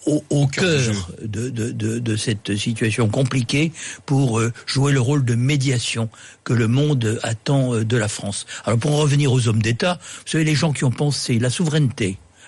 [0.07, 3.71] au, au cœur de, de, de, de, cette situation compliquée
[4.07, 6.09] pour euh, jouer le rôle de médiation
[6.43, 8.47] que le monde attend euh, de la France.
[8.65, 11.51] Alors pour en revenir aux hommes d'État, vous savez, les gens qui ont pensé la
[11.51, 11.80] souveraineté,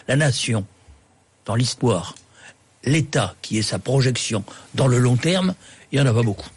[0.08, 0.66] la nation,
[1.46, 2.16] dans l'histoire,
[2.84, 4.44] l'État qui est sa projection
[4.76, 5.56] dans le long terme,
[5.92, 6.50] il n'y en a pas beaucoup.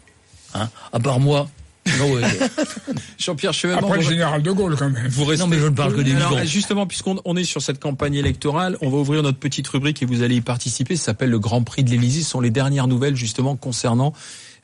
[0.53, 1.49] Hein à part moi,
[3.17, 3.87] Jean-Pierre Chevènement.
[3.87, 5.07] Après le général de Gaulle, quand même.
[5.07, 5.43] Vous restez...
[5.43, 8.15] Non, mais je ne parle que des Alors, Justement, puisqu'on on est sur cette campagne
[8.15, 10.95] électorale, on va ouvrir notre petite rubrique et vous allez y participer.
[10.95, 12.23] Ça s'appelle le Grand Prix de l'Élysée.
[12.23, 14.13] Ce sont les dernières nouvelles, justement, concernant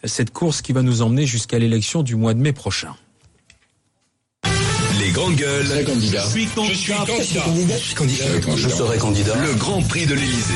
[0.04, 2.95] cette course qui va nous emmener jusqu'à l'élection du mois de mai prochain.
[5.13, 5.65] Les grandes gueules.
[5.67, 6.23] Je suis candidat.
[6.23, 7.78] Je suis candidat.
[7.78, 8.26] Je suis candidat.
[8.56, 9.36] Je serai candidat.
[9.36, 10.54] Le Grand Prix de l'Élysée.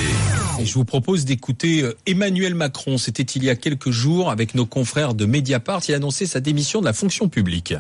[0.60, 2.98] Et je vous propose d'écouter euh, Emmanuel Macron.
[2.98, 5.82] C'était il y a quelques jours avec nos confrères de Mediapart.
[5.88, 7.76] Il a annoncé sa démission de la fonction publique.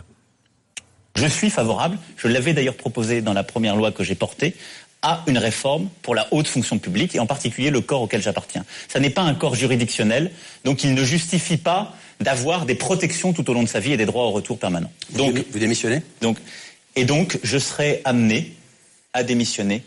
[1.16, 4.54] Je suis favorable, je l'avais d'ailleurs proposé dans la première loi que j'ai portée,
[5.02, 8.66] à une réforme pour la haute fonction publique et en particulier le corps auquel j'appartiens.
[8.88, 10.30] Ça n'est pas un corps juridictionnel,
[10.64, 13.98] donc il ne justifie pas d'avoir des protections tout au long de sa vie et
[13.98, 14.92] des droits au retour permanent.
[15.16, 16.02] Donc, vous, vous démissionnez?
[16.22, 16.38] donc,
[16.98, 18.54] et donc, je serai amené
[19.14, 19.84] à démissionner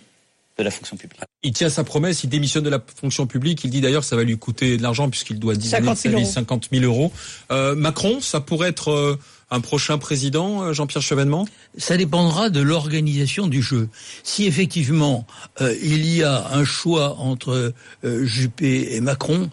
[0.56, 1.20] de la fonction publique.
[1.42, 3.64] Il tient sa promesse, il démissionne de la fonction publique.
[3.64, 5.94] Il dit d'ailleurs que ça va lui coûter de l'argent puisqu'il doit 10 années de
[5.94, 7.12] sa vie, 50 000 euros.
[7.50, 9.18] Euh, Macron, ça pourrait être euh,
[9.50, 11.46] un prochain président, euh, Jean-Pierre Chevènement?
[11.76, 13.88] Ça dépendra de l'organisation du jeu.
[14.22, 15.26] Si effectivement
[15.60, 19.50] euh, il y a un choix entre euh, Juppé et Macron,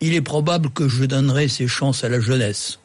[0.00, 2.80] il est probable que je donnerai ses chances à la jeunesse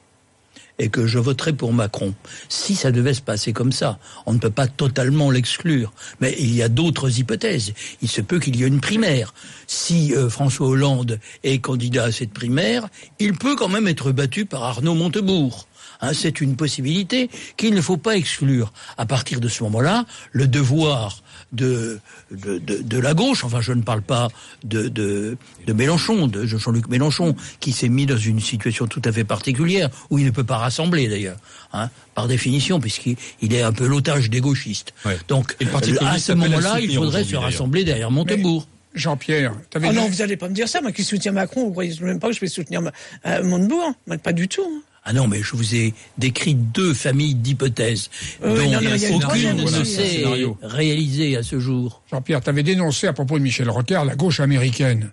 [0.79, 2.13] et que je voterai pour Macron.
[2.49, 5.93] Si ça devait se passer comme ça, on ne peut pas totalement l'exclure.
[6.19, 7.73] Mais il y a d'autres hypothèses.
[8.01, 9.33] Il se peut qu'il y ait une primaire.
[9.67, 12.87] Si euh, François Hollande est candidat à cette primaire,
[13.19, 15.67] il peut quand même être battu par Arnaud Montebourg.
[16.01, 18.73] Hein, c'est une possibilité qu'il ne faut pas exclure.
[18.97, 21.99] À partir de ce moment-là, le devoir de,
[22.31, 24.29] de, de, de, la gauche, enfin je ne parle pas
[24.63, 29.11] de, de, de Mélenchon, de Jean-Luc Mélenchon, qui s'est mis dans une situation tout à
[29.11, 31.37] fait particulière, où il ne peut pas rassembler d'ailleurs,
[31.73, 34.93] hein, par définition, puisqu'il il est un peu l'otage des gauchistes.
[35.05, 35.17] Ouais.
[35.27, 35.55] Donc
[36.01, 38.65] à ce moment-là, il faudrait se rassembler derrière Montebourg.
[38.67, 38.75] Mais...
[38.95, 39.53] Jean-Pierre.
[39.75, 42.17] Ah non, vous n'allez pas me dire ça, moi qui soutiens Macron, vous croyez même
[42.17, 42.81] pas que je vais soutenir
[43.25, 43.91] euh, Montebourg
[44.23, 44.63] Pas du tout.
[44.65, 44.81] Hein.
[45.05, 48.09] Ah non, mais je vous ai décrit deux familles d'hypothèses
[48.43, 50.57] Euh, dont oui, non, non, aucune une ne s'est scénario.
[50.63, 52.01] réalisée à ce jour.
[52.11, 55.11] Jean-Pierre, tu avais dénoncé à propos de Michel Rocard la gauche américaine.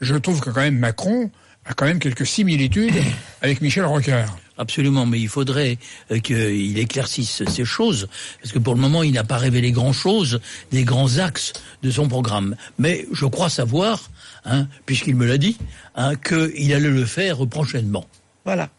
[0.00, 1.30] Je trouve que quand même Macron
[1.66, 2.94] a quand même quelques similitudes
[3.42, 4.38] avec Michel Rocard.
[4.56, 5.78] Absolument, mais il faudrait
[6.10, 8.08] euh, qu'il éclaircisse ces choses,
[8.40, 11.52] parce que pour le moment, il n'a pas révélé grand-chose des grands axes
[11.82, 12.54] de son programme.
[12.78, 14.10] Mais je crois savoir,
[14.44, 15.58] hein, puisqu'il me l'a dit,
[15.96, 18.06] hein, qu'il allait le faire prochainement.
[18.44, 18.70] Voilà.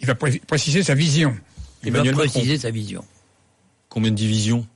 [0.00, 1.36] Il va pré préciser sa vision.
[1.82, 2.32] Il Emmanuel va Macron.
[2.32, 3.04] préciser sa vision.
[3.88, 4.66] Combien de divisions?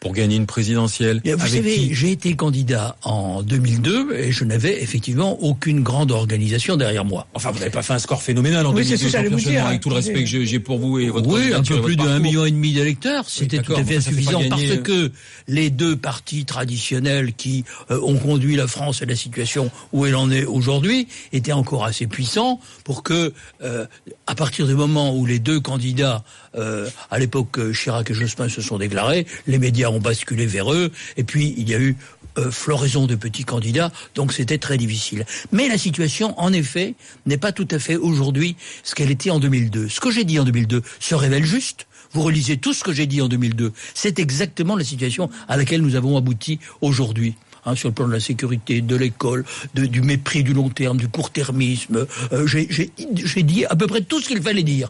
[0.00, 4.82] Pour gagner une présidentielle vous Avec savez, j'ai été candidat en 2002 et je n'avais
[4.82, 7.26] effectivement aucune grande organisation derrière moi.
[7.34, 9.30] Enfin, vous n'avez pas fait un score phénoménal en Oui, c'est 2002, ce que j'allais
[9.30, 9.48] Jean-Pierre vous dire.
[9.52, 11.96] Chevènement, Avec tout le respect que j'ai pour vous et votre Oui, un peu plus
[11.96, 12.20] d'un parcours.
[12.20, 15.12] million et demi d'électeurs, c'était tout à fait ça insuffisant gagner- parce que
[15.48, 20.14] les deux partis traditionnels qui euh, ont conduit la France à la situation où elle
[20.16, 23.32] en est aujourd'hui étaient encore assez puissants pour que,
[23.62, 23.86] euh,
[24.26, 26.22] à partir du moment où les deux candidats,
[26.56, 30.72] euh, à l'époque euh, Chirac et Jospin se sont déclarés, les médias ont basculé vers
[30.72, 31.96] eux et puis il y a eu
[32.38, 35.26] euh, floraison de petits candidats, donc c'était très difficile.
[35.52, 36.94] Mais la situation, en effet,
[37.26, 39.88] n'est pas tout à fait aujourd'hui ce qu'elle était en 2002.
[39.88, 41.86] Ce que j'ai dit en 2002 se révèle juste.
[42.12, 43.72] Vous relisez tout ce que j'ai dit en 2002.
[43.94, 47.34] C'est exactement la situation à laquelle nous avons abouti aujourd'hui.
[47.68, 51.08] Hein, sur le plan de la sécurité, de l'école, du mépris du long terme, du
[51.08, 52.06] court-termisme.
[52.46, 54.88] J'ai dit à peu près tout ce qu'il fallait dire.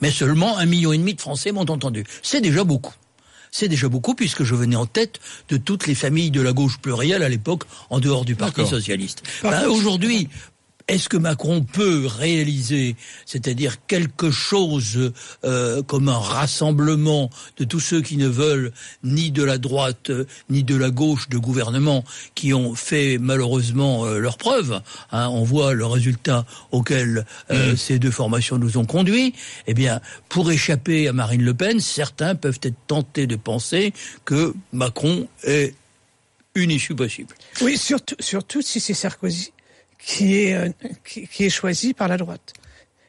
[0.00, 2.04] Mais seulement un million et demi de Français m'ont entendu.
[2.22, 2.94] C'est déjà beaucoup.
[3.54, 6.78] C'est déjà beaucoup puisque je venais en tête de toutes les familles de la gauche
[6.78, 9.22] plurielle à l'époque en dehors du Parti socialiste.
[9.42, 10.28] Ben, Aujourd'hui,
[10.88, 15.12] est-ce que Macron peut réaliser, c'est-à-dire quelque chose
[15.44, 20.10] euh, comme un rassemblement de tous ceux qui ne veulent ni de la droite
[20.48, 24.80] ni de la gauche de gouvernement, qui ont fait malheureusement euh, leurs preuves
[25.12, 29.34] hein, On voit le résultat auquel euh, ces deux formations nous ont conduits.
[29.66, 33.92] Eh bien, pour échapper à Marine Le Pen, certains peuvent être tentés de penser
[34.24, 35.74] que Macron est
[36.54, 37.34] une issue possible.
[37.62, 39.52] Oui, surtout, surtout si c'est Sarkozy
[40.04, 40.68] qui est, euh,
[41.04, 42.52] qui, qui est choisi par la droite.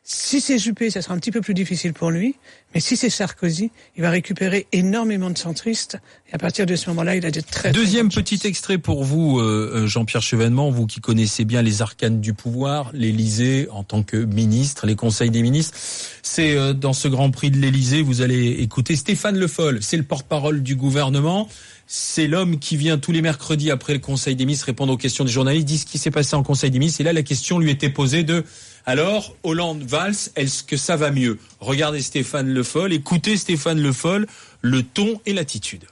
[0.06, 2.36] Si c'est Juppé, ça sera un petit peu plus difficile pour lui.
[2.74, 5.98] Mais si c'est Sarkozy, il va récupérer énormément de centristes.
[6.30, 7.72] Et à partir de ce moment-là, il a de très.
[7.72, 12.20] Deuxième petit extrait pour vous, euh, euh, Jean-Pierre Chevènement, vous qui connaissez bien les arcanes
[12.20, 15.78] du pouvoir, l'Élysée en tant que ministre, les conseils des ministres.
[16.22, 19.82] C'est euh, dans ce Grand Prix de l'Élysée, vous allez écouter Stéphane Le Foll.
[19.82, 21.48] C'est le porte-parole du gouvernement.
[21.96, 25.26] C'est l'homme qui vient tous les mercredis après le Conseil des ministres répondre aux questions
[25.26, 27.02] des journalistes, dit ce qui s'est passé en Conseil des ministres.
[27.02, 28.44] Et là, la question lui était posée de
[28.88, 31.38] alors, Hollande-Valls, est-ce que ça va mieux?
[31.60, 34.26] Regardez Stéphane Le Foll, écoutez Stéphane Le Foll,
[34.64, 35.86] le ton et l'attitude.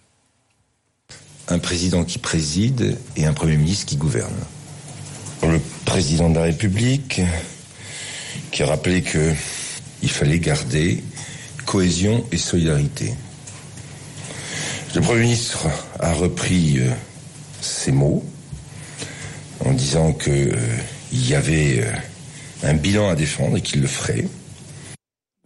[1.50, 4.34] Un président qui préside et un Premier ministre qui gouverne.
[5.44, 7.22] Le président de la République
[8.52, 11.04] qui a rappelé qu'il fallait garder
[11.68, 13.14] cohésion et solidarité.
[14.94, 15.68] Le Premier ministre
[16.02, 16.92] a repris euh,
[17.62, 18.26] ces mots
[19.64, 20.78] en disant qu'il euh,
[21.14, 21.94] y avait euh,
[22.64, 24.26] un bilan à défendre et qu'il le ferait.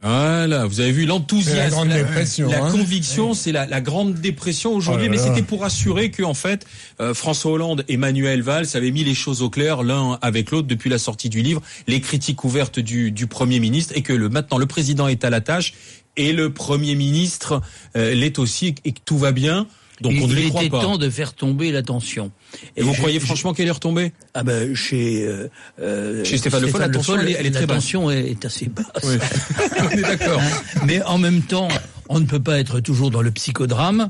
[0.06, 2.72] Voilà, vous avez vu l'enthousiasme, la, la hein.
[2.72, 6.68] conviction, c'est la, la, grande dépression aujourd'hui, Oh mais c'était pour assurer que en fait
[7.00, 10.68] euh, François Hollande et Manuel Valls avaient mis les choses au clair l'un avec l'autre
[10.68, 14.30] depuis la sortie du livre, les critiques ouvertes du, du Premier ministre et que le,
[14.30, 15.74] maintenant le président est à la tâche
[16.18, 17.64] et le Premier ministre
[17.98, 19.66] euh, l'est aussi et que tout va bien.
[20.06, 20.82] Donc il, on ne il les croit était pas.
[20.82, 22.32] temps de faire tomber la tension.
[22.78, 24.14] Et vous croyez franchement qu'elle est retombée?
[24.34, 25.48] Ah ben chez euh,
[25.82, 27.78] euh, Chez Stéphane Le Foll, la tension, elle est- elle est la très basse.
[27.78, 28.86] tension est, est assez basse.
[29.04, 29.16] Oui.
[29.80, 30.40] On est d'accord.
[30.42, 31.68] Hein, Mais en même temps,
[32.10, 34.10] on ne peut pas être toujours dans le psychodrame.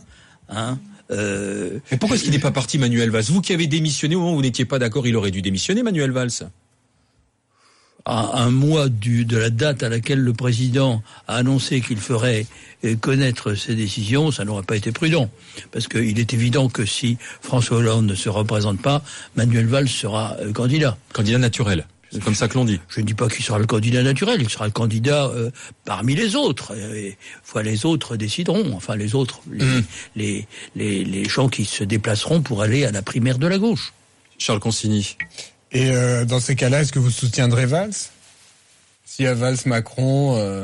[0.49, 0.77] Hein.
[1.11, 3.23] Euh, Mais pourquoi est-ce qu'il n'est pas parti Manuel Valls?
[3.29, 5.83] Vous qui avez démissionné au moment où vous n'étiez pas d'accord, il aurait dû démissionner
[5.83, 6.31] Manuel Valls.
[8.05, 12.45] À un mois du, de la date à laquelle le président a annoncé qu'il ferait
[12.83, 15.29] euh, connaître ses décisions, ça n'aurait pas été prudent.
[15.71, 19.03] Parce qu'il est évident que si François Hollande ne se représente pas,
[19.35, 20.97] Manuel Valls sera euh, candidat.
[21.13, 21.87] Candidat naturel.
[22.11, 22.79] C'est comme ça que l'on dit.
[22.87, 25.49] Je ne dis pas qu'il sera le candidat naturel, il sera le candidat euh,
[25.83, 26.73] parmi les autres.
[26.77, 27.17] Et,
[27.63, 29.65] les autres décideront, enfin les autres, les,
[30.15, 33.93] les, les, les gens qui se déplaceront pour aller à la primaire de la gauche.
[34.37, 35.17] Charles Consigny.
[35.75, 37.91] Et euh, dans ces cas-là, est-ce que vous soutiendrez Valls?
[39.05, 40.63] S'il y a Valls-Macron, euh,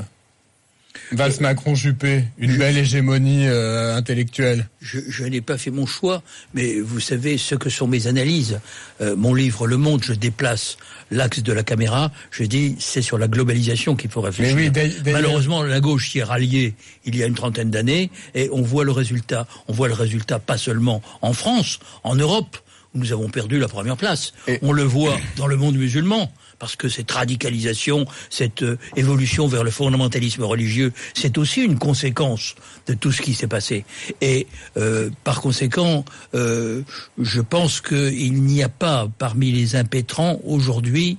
[1.12, 4.70] Valls-Macron-Juppé, une belle hégémonie euh, intellectuelle.
[4.80, 8.62] Je, je n'ai pas fait mon choix, mais vous savez ce que sont mes analyses.
[9.02, 10.78] Euh, mon livre Le Monde, je déplace
[11.12, 12.10] l'axe de la caméra.
[12.32, 14.56] Je dis c'est sur la globalisation qu'il faut réfléchir.
[14.56, 18.50] Mais oui, Malheureusement, la gauche s'y est ralliée il y a une trentaine d'années, et
[18.54, 19.46] on voit le résultat.
[19.68, 22.58] On voit le résultat pas seulement en France, en Europe,
[22.94, 24.34] où nous avons perdu la première place.
[24.62, 26.32] On le voit dans le monde musulman.
[26.60, 32.54] Parce que cette radicalisation, cette euh, évolution vers le fondamentalisme religieux, c'est aussi une conséquence
[32.86, 33.84] de tout ce qui s'est passé.
[34.22, 34.46] Et
[34.78, 36.84] euh, par conséquent, euh,
[37.18, 41.18] je pense qu'il n'y a pas parmi les impétrants aujourd'hui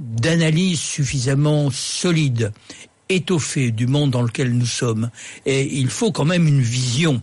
[0.00, 2.52] d'analyse suffisamment solide,
[3.08, 5.10] étoffée du monde dans lequel nous sommes.
[5.46, 7.22] Et il faut quand même une vision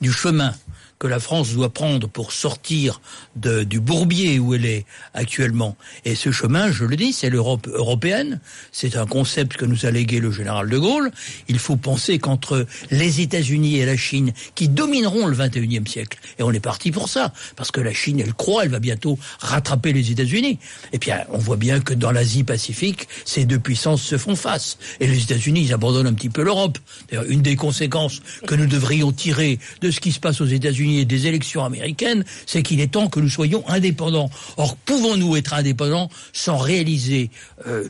[0.00, 0.54] du chemin
[1.02, 3.00] que la France doit prendre pour sortir
[3.34, 5.76] du bourbier où elle est actuellement.
[6.04, 8.38] Et ce chemin, je le dis, c'est l'Europe européenne.
[8.70, 11.10] C'est un concept que nous a légué le général de Gaulle.
[11.48, 16.44] Il faut penser qu'entre les États-Unis et la Chine, qui domineront le 21e siècle, et
[16.44, 19.92] on est parti pour ça, parce que la Chine, elle croit, elle va bientôt rattraper
[19.92, 20.60] les États-Unis.
[20.92, 24.78] Et puis, on voit bien que dans l'Asie-Pacifique, ces deux puissances se font face.
[25.00, 26.78] Et les États-Unis, ils abandonnent un petit peu l'Europe.
[27.10, 30.91] D'ailleurs, une des conséquences que nous devrions tirer de ce qui se passe aux États-Unis
[31.04, 34.30] des élections américaines, c'est qu'il est temps que nous soyons indépendants.
[34.56, 37.30] Or, pouvons-nous être indépendants sans réaliser
[37.66, 37.88] euh,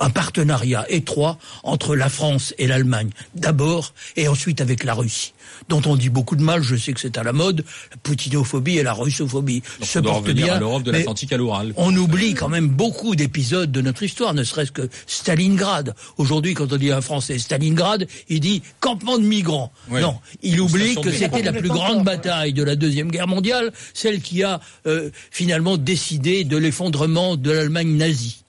[0.00, 5.34] un partenariat étroit entre la France et l'Allemagne, d'abord, et ensuite avec la Russie,
[5.68, 8.78] dont on dit beaucoup de mal, je sais que c'est à la mode, la poutinophobie
[8.78, 10.54] et la russophobie Donc se on doit portent bien.
[10.54, 11.74] à l'Europe de mais l'Atlantique à l'Oural.
[11.76, 15.94] on oublie quand même beaucoup d'épisodes de notre histoire, ne serait-ce que Stalingrad.
[16.16, 19.72] Aujourd'hui, quand on dit à un Français Stalingrad, il dit campement de migrants.
[19.90, 20.00] Ouais.
[20.00, 24.20] Non, il oublie que c'était la plus grande bataille de la Deuxième Guerre mondiale, celle
[24.20, 28.44] qui a euh, finalement décidé de l'effondrement de l'Allemagne nazie.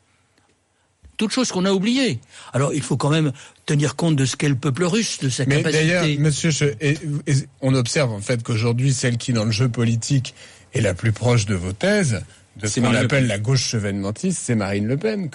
[1.22, 2.20] Toute chose qu'on a oubliée.
[2.52, 3.32] Alors il faut quand même
[3.68, 5.84] tenir compte de ce qu'est le peuple russe, de sa Mais capacité.
[5.86, 9.70] d'ailleurs, monsieur, Che- et- et on observe en fait qu'aujourd'hui, celle qui, dans le jeu
[9.70, 10.34] politique,
[10.74, 12.24] est la plus proche de vos thèses,
[12.58, 15.30] de ce qu'on appelle la gauche chevènementiste, c'est Marine Le Pen.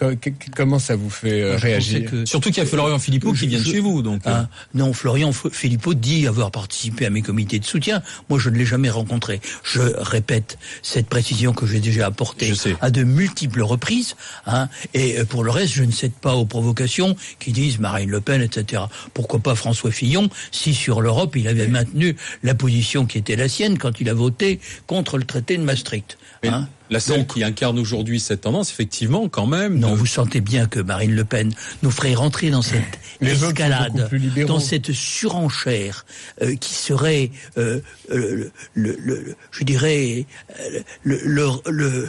[0.54, 3.64] comment ça vous fait euh, réagir Surtout qu'il y a Florian Philippot qui vient de
[3.64, 4.02] chez vous.
[4.02, 8.02] Donc, ah, non, Florian Philippot dit avoir participé à mes comités de soutien.
[8.28, 9.40] Moi, je ne l'ai jamais rencontré.
[9.62, 14.16] Je répète cette précision que j'ai déjà apportée à de multiples reprises.
[14.46, 18.20] Hein, et pour le reste, je ne cède pas aux provocations qui disent Marine Le
[18.20, 18.82] Pen, etc.
[19.14, 23.48] Pourquoi pas François Fillon si sur l'Europe il avait maintenu la position qui était la
[23.48, 26.18] sienne quand il a voté contre le traité de Maastricht.
[26.44, 29.78] Hein la seule qui incarne aujourd'hui cette tendance, effectivement, quand même.
[29.78, 34.08] Non, vous sentez bien que Marine Le Pen nous ferait rentrer dans cette escalade,
[34.46, 36.06] dans cette surenchère
[36.42, 37.80] euh, qui serait, euh,
[38.10, 40.26] euh, le, le, je dirais,
[41.02, 42.08] le, le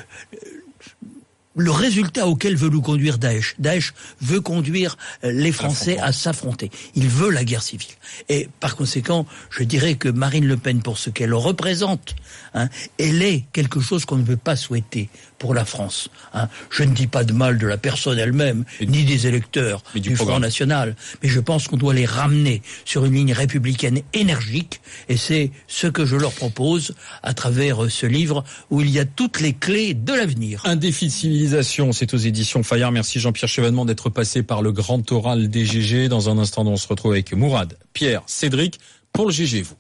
[1.58, 3.56] le résultat auquel veut nous conduire Daesh.
[3.60, 6.72] Daesh veut conduire euh, les Français à s'affronter.
[6.96, 7.90] Il veut la guerre civile.
[8.30, 12.16] Et par conséquent, je dirais que Marine Le Pen, pour ce qu'elle représente,
[12.54, 15.10] hein, elle est quelque chose qu'on ne veut pas souhaiter
[15.40, 16.10] pour la France.
[16.34, 16.48] Hein.
[16.70, 20.40] Je ne dis pas de mal de la personne elle-même, ni des électeurs du, Front
[20.40, 25.52] National, mais je pense qu'on doit les ramener sur une ligne républicaine énergique, et c'est
[25.68, 29.40] ce que je leur propose à travers euh, ce livre où il y a toutes
[29.40, 30.62] les clés de l'avenir.
[30.66, 32.92] Un défi de civilisation, c'est aux éditions Fayard.
[32.92, 36.10] Merci Jean-Pierre Chevènement d'être passé par le grand oral des GG.
[36.10, 38.80] Dans un instant, on se retrouve avec Mourad, Pierre, Cédric
[39.14, 39.76] pour le GG vous.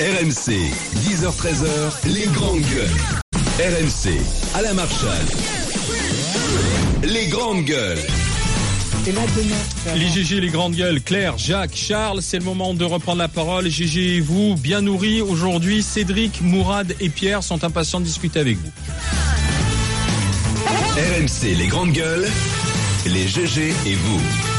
[0.00, 0.52] RMC,
[1.04, 3.41] 10h-13h, les grandes gueules.
[3.58, 4.18] RMC,
[4.54, 5.12] à la Marshall.
[7.04, 7.98] Les grandes gueules.
[9.94, 13.68] Les GG, les grandes gueules, Claire, Jacques, Charles, c'est le moment de reprendre la parole.
[13.68, 15.82] GG et vous, bien nourris aujourd'hui.
[15.82, 18.70] Cédric, Mourad et Pierre sont impatients de discuter avec vous.
[20.96, 22.26] RMC, les grandes gueules,
[23.04, 24.51] les GG et vous.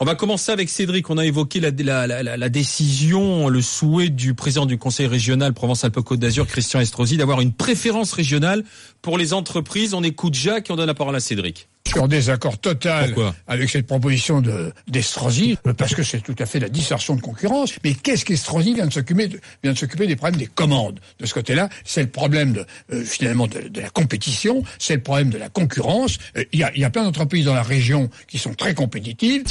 [0.00, 1.08] On va commencer avec Cédric.
[1.08, 1.70] On a évoqué la,
[2.06, 7.52] la, décision, le souhait du président du Conseil régional Provence-Alpes-Côte d'Azur, Christian Estrosi, d'avoir une
[7.52, 8.64] préférence régionale
[9.02, 9.94] pour les entreprises.
[9.94, 11.68] On écoute Jacques et on donne la parole à Cédric.
[11.86, 13.14] Je suis en désaccord total
[13.46, 14.42] avec cette proposition
[14.88, 17.74] d'Estrosi, parce que c'est tout à fait la distorsion de concurrence.
[17.84, 19.28] Mais qu'est-ce qu'Estrosi vient de s'occuper
[19.62, 23.04] vient de s'occuper des problèmes des commandes De ce côté-là, c'est le problème de, euh,
[23.04, 26.18] finalement de, la compétition, c'est le problème de la concurrence.
[26.36, 29.44] Euh, il y, a, y a plein d'entreprises dans la région qui sont très compétitives.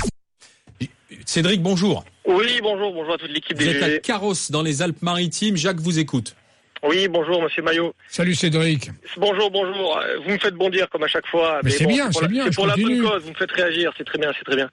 [1.26, 2.04] Cédric, bonjour.
[2.26, 5.58] Oui, bonjour, bonjour à toute l'équipe des Vous êtes à Carrosse, dans les Alpes-Maritimes.
[5.58, 6.36] Jacques vous écoute.
[6.84, 7.94] Oui, bonjour, monsieur Maillot.
[8.10, 8.90] Salut Cédric.
[9.18, 10.02] Bonjour, bonjour.
[10.26, 11.62] Vous me faites bondir comme à chaque fois.
[11.64, 12.46] Mais, c'est bien, c'est bien.
[12.46, 14.70] C'est pour la bonne cause, vous me faites réagir, c'est très bien, c'est très bien.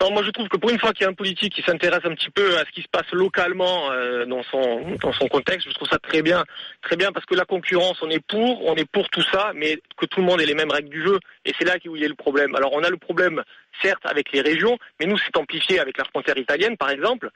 [0.00, 2.14] Moi je trouve que pour une fois qu'il y a un politique qui s'intéresse un
[2.14, 5.98] petit peu à ce qui se passe localement euh, dans son contexte, je trouve ça
[5.98, 6.44] très bien,
[6.82, 9.78] très bien parce que la concurrence, on est pour, on est pour tout ça, mais
[9.96, 12.02] que tout le monde ait les mêmes règles du jeu, et c'est là où il
[12.02, 12.54] y a le problème.
[12.54, 13.42] Alors on a le problème
[13.82, 17.30] certes avec les régions, mais nous c'est amplifié avec la frontière italienne par exemple,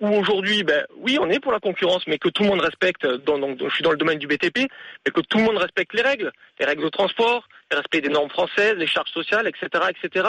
[0.00, 3.06] où aujourd'hui, ben oui, on est pour la concurrence, mais que tout le monde respecte.
[3.06, 4.58] Donc, je suis dans le domaine du BTP,
[5.04, 6.30] mais que tout le monde respecte les règles,
[6.60, 10.22] les règles de transport, le respect des normes françaises, les charges sociales, etc.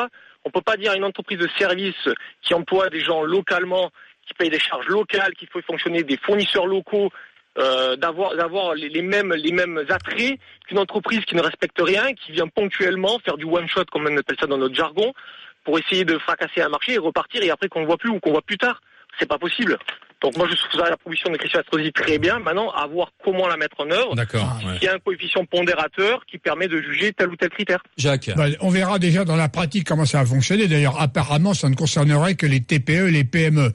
[0.50, 2.10] On ne peut pas dire à une entreprise de service
[2.42, 3.92] qui emploie des gens localement,
[4.26, 7.12] qui paye des charges locales, qu'il faut fonctionner des fournisseurs locaux,
[7.60, 12.32] euh, d'avoir d'avoir les, mêmes les mêmes attraits qu'une entreprise qui ne respecte rien, qui
[12.32, 15.14] vient ponctuellement faire du one shot comme on appelle ça dans notre jargon,
[15.64, 18.20] pour essayer de fracasser un marché et repartir et après qu'on ne voit plus ou
[18.20, 18.82] qu'on voit plus tard.
[19.20, 19.78] C'est pas possible.
[20.22, 22.40] Donc moi je trouve la proposition de Christian Estrosi très bien.
[22.40, 24.16] Maintenant, à voir comment la mettre en œuvre.
[24.16, 24.60] D'accord.
[24.82, 27.82] Il y a un coefficient pondérateur qui permet de juger tel ou tel critère.
[27.98, 28.32] Jacques.
[28.36, 30.68] Bah, on verra déjà dans la pratique comment ça va fonctionner.
[30.68, 33.72] D'ailleurs, apparemment, ça ne concernerait que les TPE et les PME.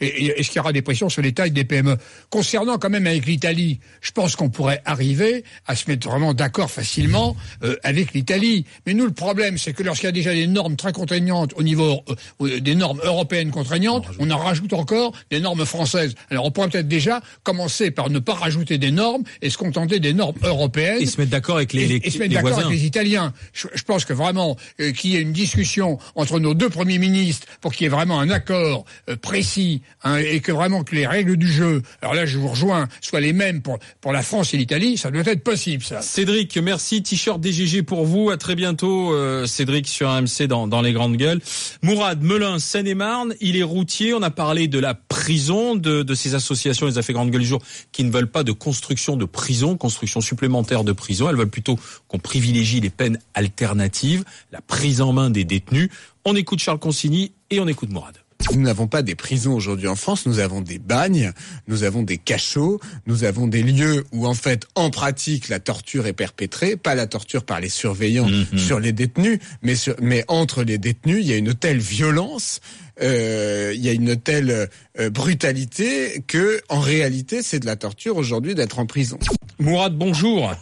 [0.00, 1.96] Est-ce qu'il y aura des pressions sur les tailles des PME
[2.30, 6.70] Concernant quand même avec l'Italie, je pense qu'on pourrait arriver à se mettre vraiment d'accord
[6.70, 8.66] facilement euh, avec l'Italie.
[8.86, 11.62] Mais nous, le problème, c'est que lorsqu'il y a déjà des normes très contraignantes au
[11.62, 12.02] niveau
[12.40, 16.14] euh, des normes européennes contraignantes, on en rajoute encore des normes française.
[16.30, 19.98] Alors on pourrait peut-être déjà commencer par ne pas rajouter des normes et se contenter
[19.98, 21.02] des normes européennes.
[21.02, 23.32] Et se mettre d'accord avec les, et, se mettre d'accord avec les Italiens.
[23.52, 27.46] Je, pense que vraiment euh, qu'il y ait une discussion entre nos deux premiers ministres
[27.60, 31.06] pour qu'il y ait vraiment un accord euh, précis hein, et que vraiment que les
[31.06, 34.54] règles du jeu, alors là je vous rejoins, soient les mêmes pour, pour la France
[34.54, 36.02] et l'Italie, ça doit être possible ça.
[36.02, 37.02] Cédric, merci.
[37.02, 38.30] T-shirt DGG pour vous.
[38.30, 41.40] À très bientôt euh, Cédric sur AMC dans, dans les grandes gueules.
[41.82, 44.14] Mourad Melun, Seine-et-Marne, il est routier.
[44.14, 47.62] On a parlé de la prison de, ces associations, les affaires grande gueule du jour,
[47.92, 51.28] qui ne veulent pas de construction de prison, construction supplémentaire de prison.
[51.28, 55.90] Elles veulent plutôt qu'on privilégie les peines alternatives, la prise en main des détenus.
[56.24, 58.21] On écoute Charles Consigny et on écoute Mourad.
[58.54, 61.32] Nous n'avons pas des prisons aujourd'hui en France, nous avons des bagnes,
[61.68, 66.06] nous avons des cachots, nous avons des lieux où en fait, en pratique, la torture
[66.06, 68.58] est perpétrée, pas la torture par les surveillants mhm.
[68.58, 72.60] sur les détenus, mais, mais entre les détenus, il y a une telle violence
[73.00, 74.68] euh, il y a une telle
[75.00, 79.18] euh, brutalité que, en réalité, c'est de la torture aujourd'hui d'être en prison.
[79.58, 80.52] Mourad, bonjour.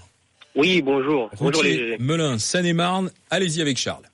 [0.55, 1.31] Oui, bonjour.
[1.39, 3.11] Bonjour les Melun, Seine-et-Marne.
[3.31, 4.10] Allez-y avec Charles.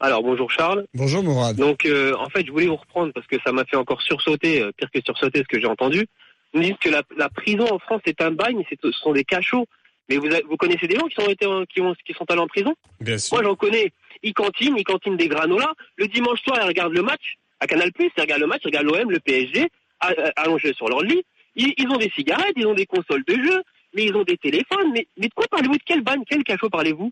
[0.00, 0.86] Alors bonjour Charles.
[0.94, 1.56] Bonjour Mourad.
[1.56, 4.60] Donc euh, en fait je voulais vous reprendre parce que ça m'a fait encore sursauter,
[4.62, 6.06] euh, pire que sursauter ce que j'ai entendu.
[6.52, 9.24] Vous dites que la, la prison en France est un bagne, c'est- ce sont des
[9.24, 9.66] cachots.
[10.08, 12.46] Mais vous, vous connaissez des gens qui sont, été, qui, ont, qui sont allés en
[12.46, 13.34] prison Bien sûr.
[13.36, 13.90] Moi j'en connais.
[14.22, 15.72] Ils cantinent, ils cantinent des granolas.
[15.96, 18.86] Le dimanche soir ils regardent le match à Canal+, ils regardent le match, ils regardent
[18.86, 19.68] l'OM, le PSG,
[20.00, 21.22] à- à- allongés sur leur lit.
[21.56, 23.62] Ils, ils ont des cigarettes, ils ont des consoles de jeux,
[23.94, 24.92] mais ils ont des téléphones.
[24.92, 25.74] Mais, mais de quoi parlez-vous?
[25.78, 27.10] De quel bagne Quel cachot parlez-vous?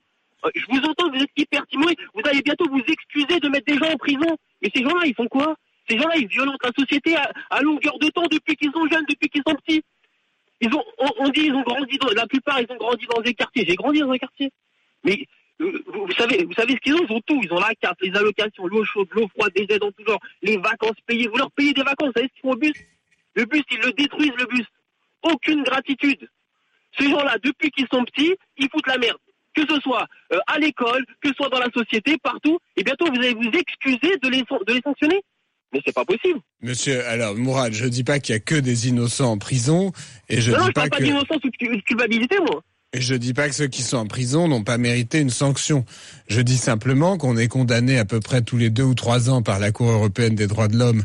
[0.55, 1.97] Je vous entends, vous êtes hyper timoré.
[2.15, 4.37] Vous allez bientôt vous excuser de mettre des gens en prison.
[4.63, 5.57] Mais ces gens-là, ils font quoi?
[5.89, 9.29] Ces gens-là, ils violentent la société à, longueur de temps depuis qu'ils sont jeunes, depuis
[9.29, 9.83] qu'ils sont petits.
[10.61, 10.85] Ils ont,
[11.19, 13.65] on, dit, ils ont grandi dans, la plupart, ils ont grandi dans des quartiers.
[13.67, 14.51] J'ai grandi dans un quartier.
[15.03, 15.27] Mais
[15.61, 17.05] euh, vous, vous savez, vous savez ce qu'ils ont?
[17.09, 17.41] Ils ont tout.
[17.43, 20.21] Ils ont la carte, les allocations, l'eau chaude, l'eau froide, des aides en tout genre,
[20.43, 21.29] les vacances payées.
[21.29, 22.09] Vous leur payez des vacances.
[22.09, 22.73] Vous savez ce qu'ils font au bus?
[23.35, 24.67] Le bus, ils le détruisent, le bus.
[25.23, 26.29] Aucune gratitude.
[26.99, 29.19] Ces gens-là, depuis qu'ils sont petits, ils foutent la merde.
[29.55, 32.59] Que ce soit euh, à l'école, que ce soit dans la société, partout.
[32.77, 35.23] Et bientôt, vous allez vous excuser de les, de les sanctionner.
[35.73, 36.39] Mais c'est pas possible.
[36.63, 39.93] Monsieur, alors Mourad, je dis pas qu'il y a que des innocents en prison
[40.29, 42.63] et je non, non, dis je pas parle pas que d'innocence ou de culpabilité, moi.
[42.95, 45.85] Et je dis pas que ceux qui sont en prison n'ont pas mérité une sanction.
[46.29, 49.43] Je dis simplement qu'on est condamné à peu près tous les deux ou trois ans
[49.43, 51.03] par la Cour européenne des droits de l'homme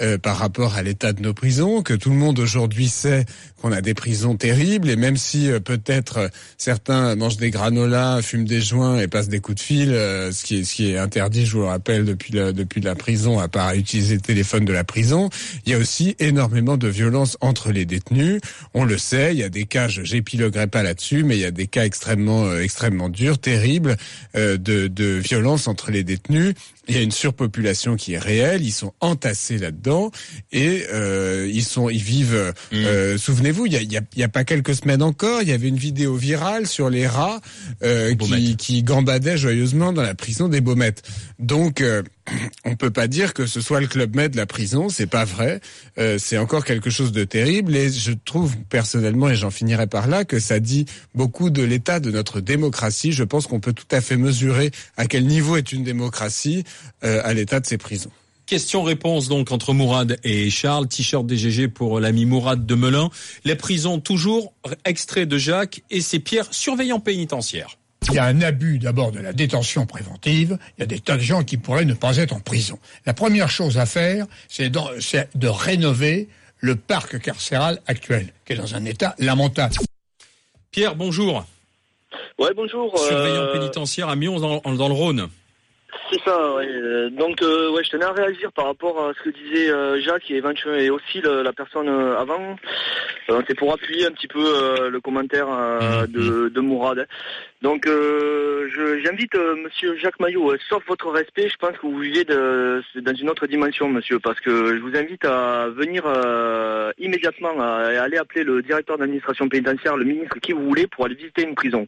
[0.00, 3.24] euh, par rapport à l'état de nos prisons, que tout le monde aujourd'hui sait
[3.60, 8.22] qu'on a des prisons terribles et même si euh, peut-être euh, certains mangent des granolas,
[8.22, 10.92] fument des joints et passent des coups de fil, euh, ce qui est ce qui
[10.92, 14.20] est interdit, je vous le rappelle depuis la, depuis la prison, à part utiliser le
[14.20, 15.30] téléphone de la prison,
[15.66, 18.40] il y a aussi énormément de violence entre les détenus.
[18.74, 21.50] On le sait, il y a des cas, j'épiloguerai pas là-dessus, mais il y a
[21.52, 23.96] des cas extrêmement euh, extrêmement durs, terribles
[24.34, 26.54] euh, de, de violence entre les détenus.
[26.90, 30.10] Il y a une surpopulation qui est réelle, ils sont entassés là-dedans
[30.52, 32.54] et euh, ils sont, ils vivent.
[32.72, 35.52] euh, Souvenez-vous, il y a, y, a, y a pas quelques semaines encore, il y
[35.52, 37.40] avait une vidéo virale sur les rats
[37.82, 41.02] euh, qui, qui gambadaient joyeusement dans la prison des Baumettes.
[41.38, 42.02] Donc, euh,
[42.64, 45.24] on peut pas dire que ce soit le club med de la prison, c'est pas
[45.24, 45.60] vrai.
[45.98, 50.06] Euh, c'est encore quelque chose de terrible et je trouve personnellement, et j'en finirai par
[50.06, 53.12] là, que ça dit beaucoup de l'état de notre démocratie.
[53.12, 56.64] Je pense qu'on peut tout à fait mesurer à quel niveau est une démocratie
[57.04, 58.10] euh, à l'état de ces prisons.
[58.46, 60.88] Question-réponse donc entre Mourad et Charles.
[60.88, 63.10] T-shirt DGG pour l'ami Mourad de Melun.
[63.44, 64.54] Les prisons toujours,
[64.86, 67.77] extrait de Jacques et c'est Pierre, surveillant pénitentiaire.
[68.06, 70.58] Il y a un abus d'abord de la détention préventive.
[70.76, 72.78] Il y a des tas de gens qui pourraient ne pas être en prison.
[73.06, 76.28] La première chose à faire, c'est de rénover
[76.60, 79.74] le parc carcéral actuel, qui est dans un état lamentable.
[80.70, 81.44] Pierre, bonjour.
[82.38, 82.96] Ouais, bonjour.
[82.98, 85.28] Surveillant euh, pénitentiaire à Mions dans, dans le Rhône.
[86.10, 86.66] C'est ça, ouais.
[86.66, 90.00] Euh, Donc, euh, ouais, je tenais à réagir par rapport à ce que disait euh,
[90.00, 90.40] Jacques et
[90.90, 92.56] aussi la personne avant.
[93.46, 95.48] C'est pour appuyer un petit peu le commentaire
[96.08, 97.06] de, Mourad.
[97.60, 103.28] Donc, j'invite Monsieur Jacques Maillot, sauf votre respect, je pense que vous vivez dans une
[103.28, 106.04] autre dimension, Monsieur, parce que je vous invite à venir
[106.98, 111.04] immédiatement à, à aller appeler le directeur d'administration pénitentiaire, le ministre qui vous voulez, pour
[111.04, 111.84] aller visiter une prison.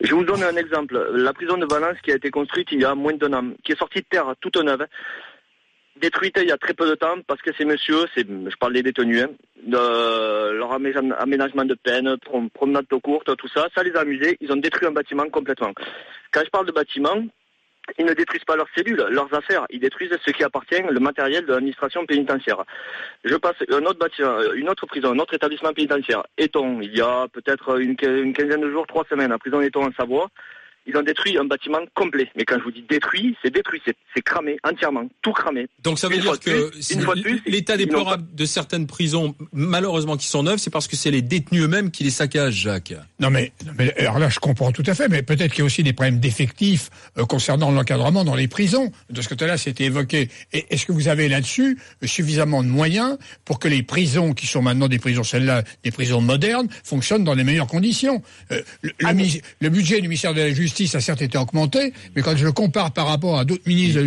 [0.00, 0.96] Je vous donne un exemple.
[1.12, 3.72] La prison de Valence qui a été construite il y a moins d'un an, qui
[3.72, 4.86] est sortie de terre toute neuve,
[5.96, 8.82] détruite il y a très peu de temps parce que ces messieurs, je parle des
[8.82, 9.30] détenus, hein,
[9.66, 14.36] leur amé- aménagement de peine, prom- promenade de courte, tout ça, ça les a amusés.
[14.40, 15.72] Ils ont détruit un bâtiment complètement.
[16.32, 17.24] Quand je parle de bâtiment,
[17.98, 19.64] ils ne détruisent pas leurs cellules, leurs affaires.
[19.70, 22.62] Ils détruisent ce qui appartient, le matériel de l'administration pénitentiaire.
[23.24, 23.56] Je passe
[23.98, 26.22] bâtiment, une autre prison, un autre établissement pénitentiaire.
[26.36, 29.60] Eton, il y a peut-être une, quin- une quinzaine de jours, trois semaines, à prison
[29.62, 30.28] Eton en Savoie.
[30.88, 32.28] Ils ont détruit un bâtiment complet.
[32.34, 35.66] Mais quand je vous dis détruit, c'est détruit, c'est cramé entièrement, tout cramé.
[35.84, 36.70] Donc ça veut Une dire que
[37.46, 41.62] l'état déplorable de certaines prisons, malheureusement qui sont neuves, c'est parce que c'est les détenus
[41.64, 42.94] eux-mêmes qui les saccagent, Jacques.
[43.20, 45.62] Non mais, non, mais alors là je comprends tout à fait, mais peut-être qu'il y
[45.62, 48.90] a aussi des problèmes d'effectifs euh, concernant l'encadrement dans les prisons.
[49.10, 50.30] De ce côté-là, c'était évoqué.
[50.52, 54.62] Est-ce que vous avez là-dessus euh, suffisamment de moyens pour que les prisons, qui sont
[54.62, 58.22] maintenant des prisons celles-là, des prisons modernes, fonctionnent dans les meilleures conditions?
[58.52, 61.92] Euh, le, le mi- le budget du ministère de la Justice a certes été augmenté,
[62.14, 64.00] mais quand je le compare par rapport à d'autres ministres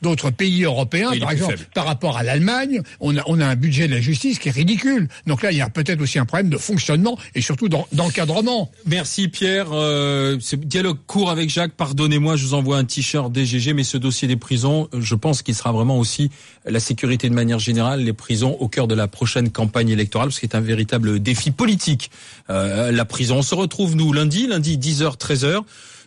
[0.00, 1.68] d'autres pays européens, Oui, par exemple, faible.
[1.74, 4.52] par rapport à l'Allemagne, on a, on a un budget de la justice qui est
[4.52, 5.08] ridicule.
[5.26, 8.70] Donc là, il y a peut-être aussi un problème de fonctionnement et surtout d'en- d'encadrement.
[8.86, 9.66] Merci Pierre.
[9.72, 11.72] Euh, ce dialogue court avec Jacques.
[11.72, 15.54] Pardonnez-moi, je vous envoie un t-shirt DGG, mais ce dossier des prisons, je pense qu'il
[15.54, 16.30] sera vraiment aussi
[16.66, 20.40] la sécurité de manière générale, les prisons au cœur de la prochaine campagne électorale, parce
[20.40, 22.10] que c'est un véritable défi politique.
[22.50, 23.36] Euh, la prison.
[23.38, 25.60] On se retrouve nous lundi, lundi 10h 13h.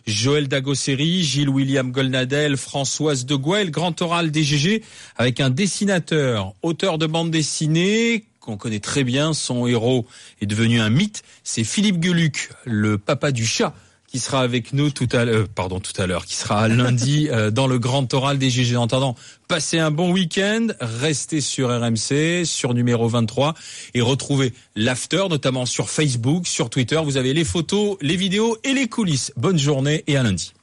[0.08, 4.82] Joël Dagosseri, Gilles William Golnadel, Françoise de Gouel, grand oral DGG
[5.16, 9.34] avec un dessinateur, auteur de bande dessinée, qu'on connaît très bien.
[9.34, 10.06] Son héros
[10.40, 11.22] est devenu un mythe.
[11.44, 13.74] C'est Philippe Geluc, le papa du chat
[14.08, 17.50] qui sera avec nous tout à l'heure, pardon, tout à l'heure, qui sera lundi euh,
[17.50, 18.76] dans le grand oral des GG.
[18.76, 19.14] En attendant,
[19.46, 23.54] passez un bon week-end, restez sur RMC, sur numéro 23
[23.94, 27.00] et retrouvez l'after, notamment sur Facebook, sur Twitter.
[27.04, 29.32] Vous avez les photos, les vidéos et les coulisses.
[29.36, 30.54] Bonne journée et à lundi.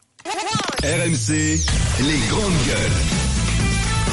[0.83, 1.59] RMC,
[2.01, 3.24] les grandes gueules.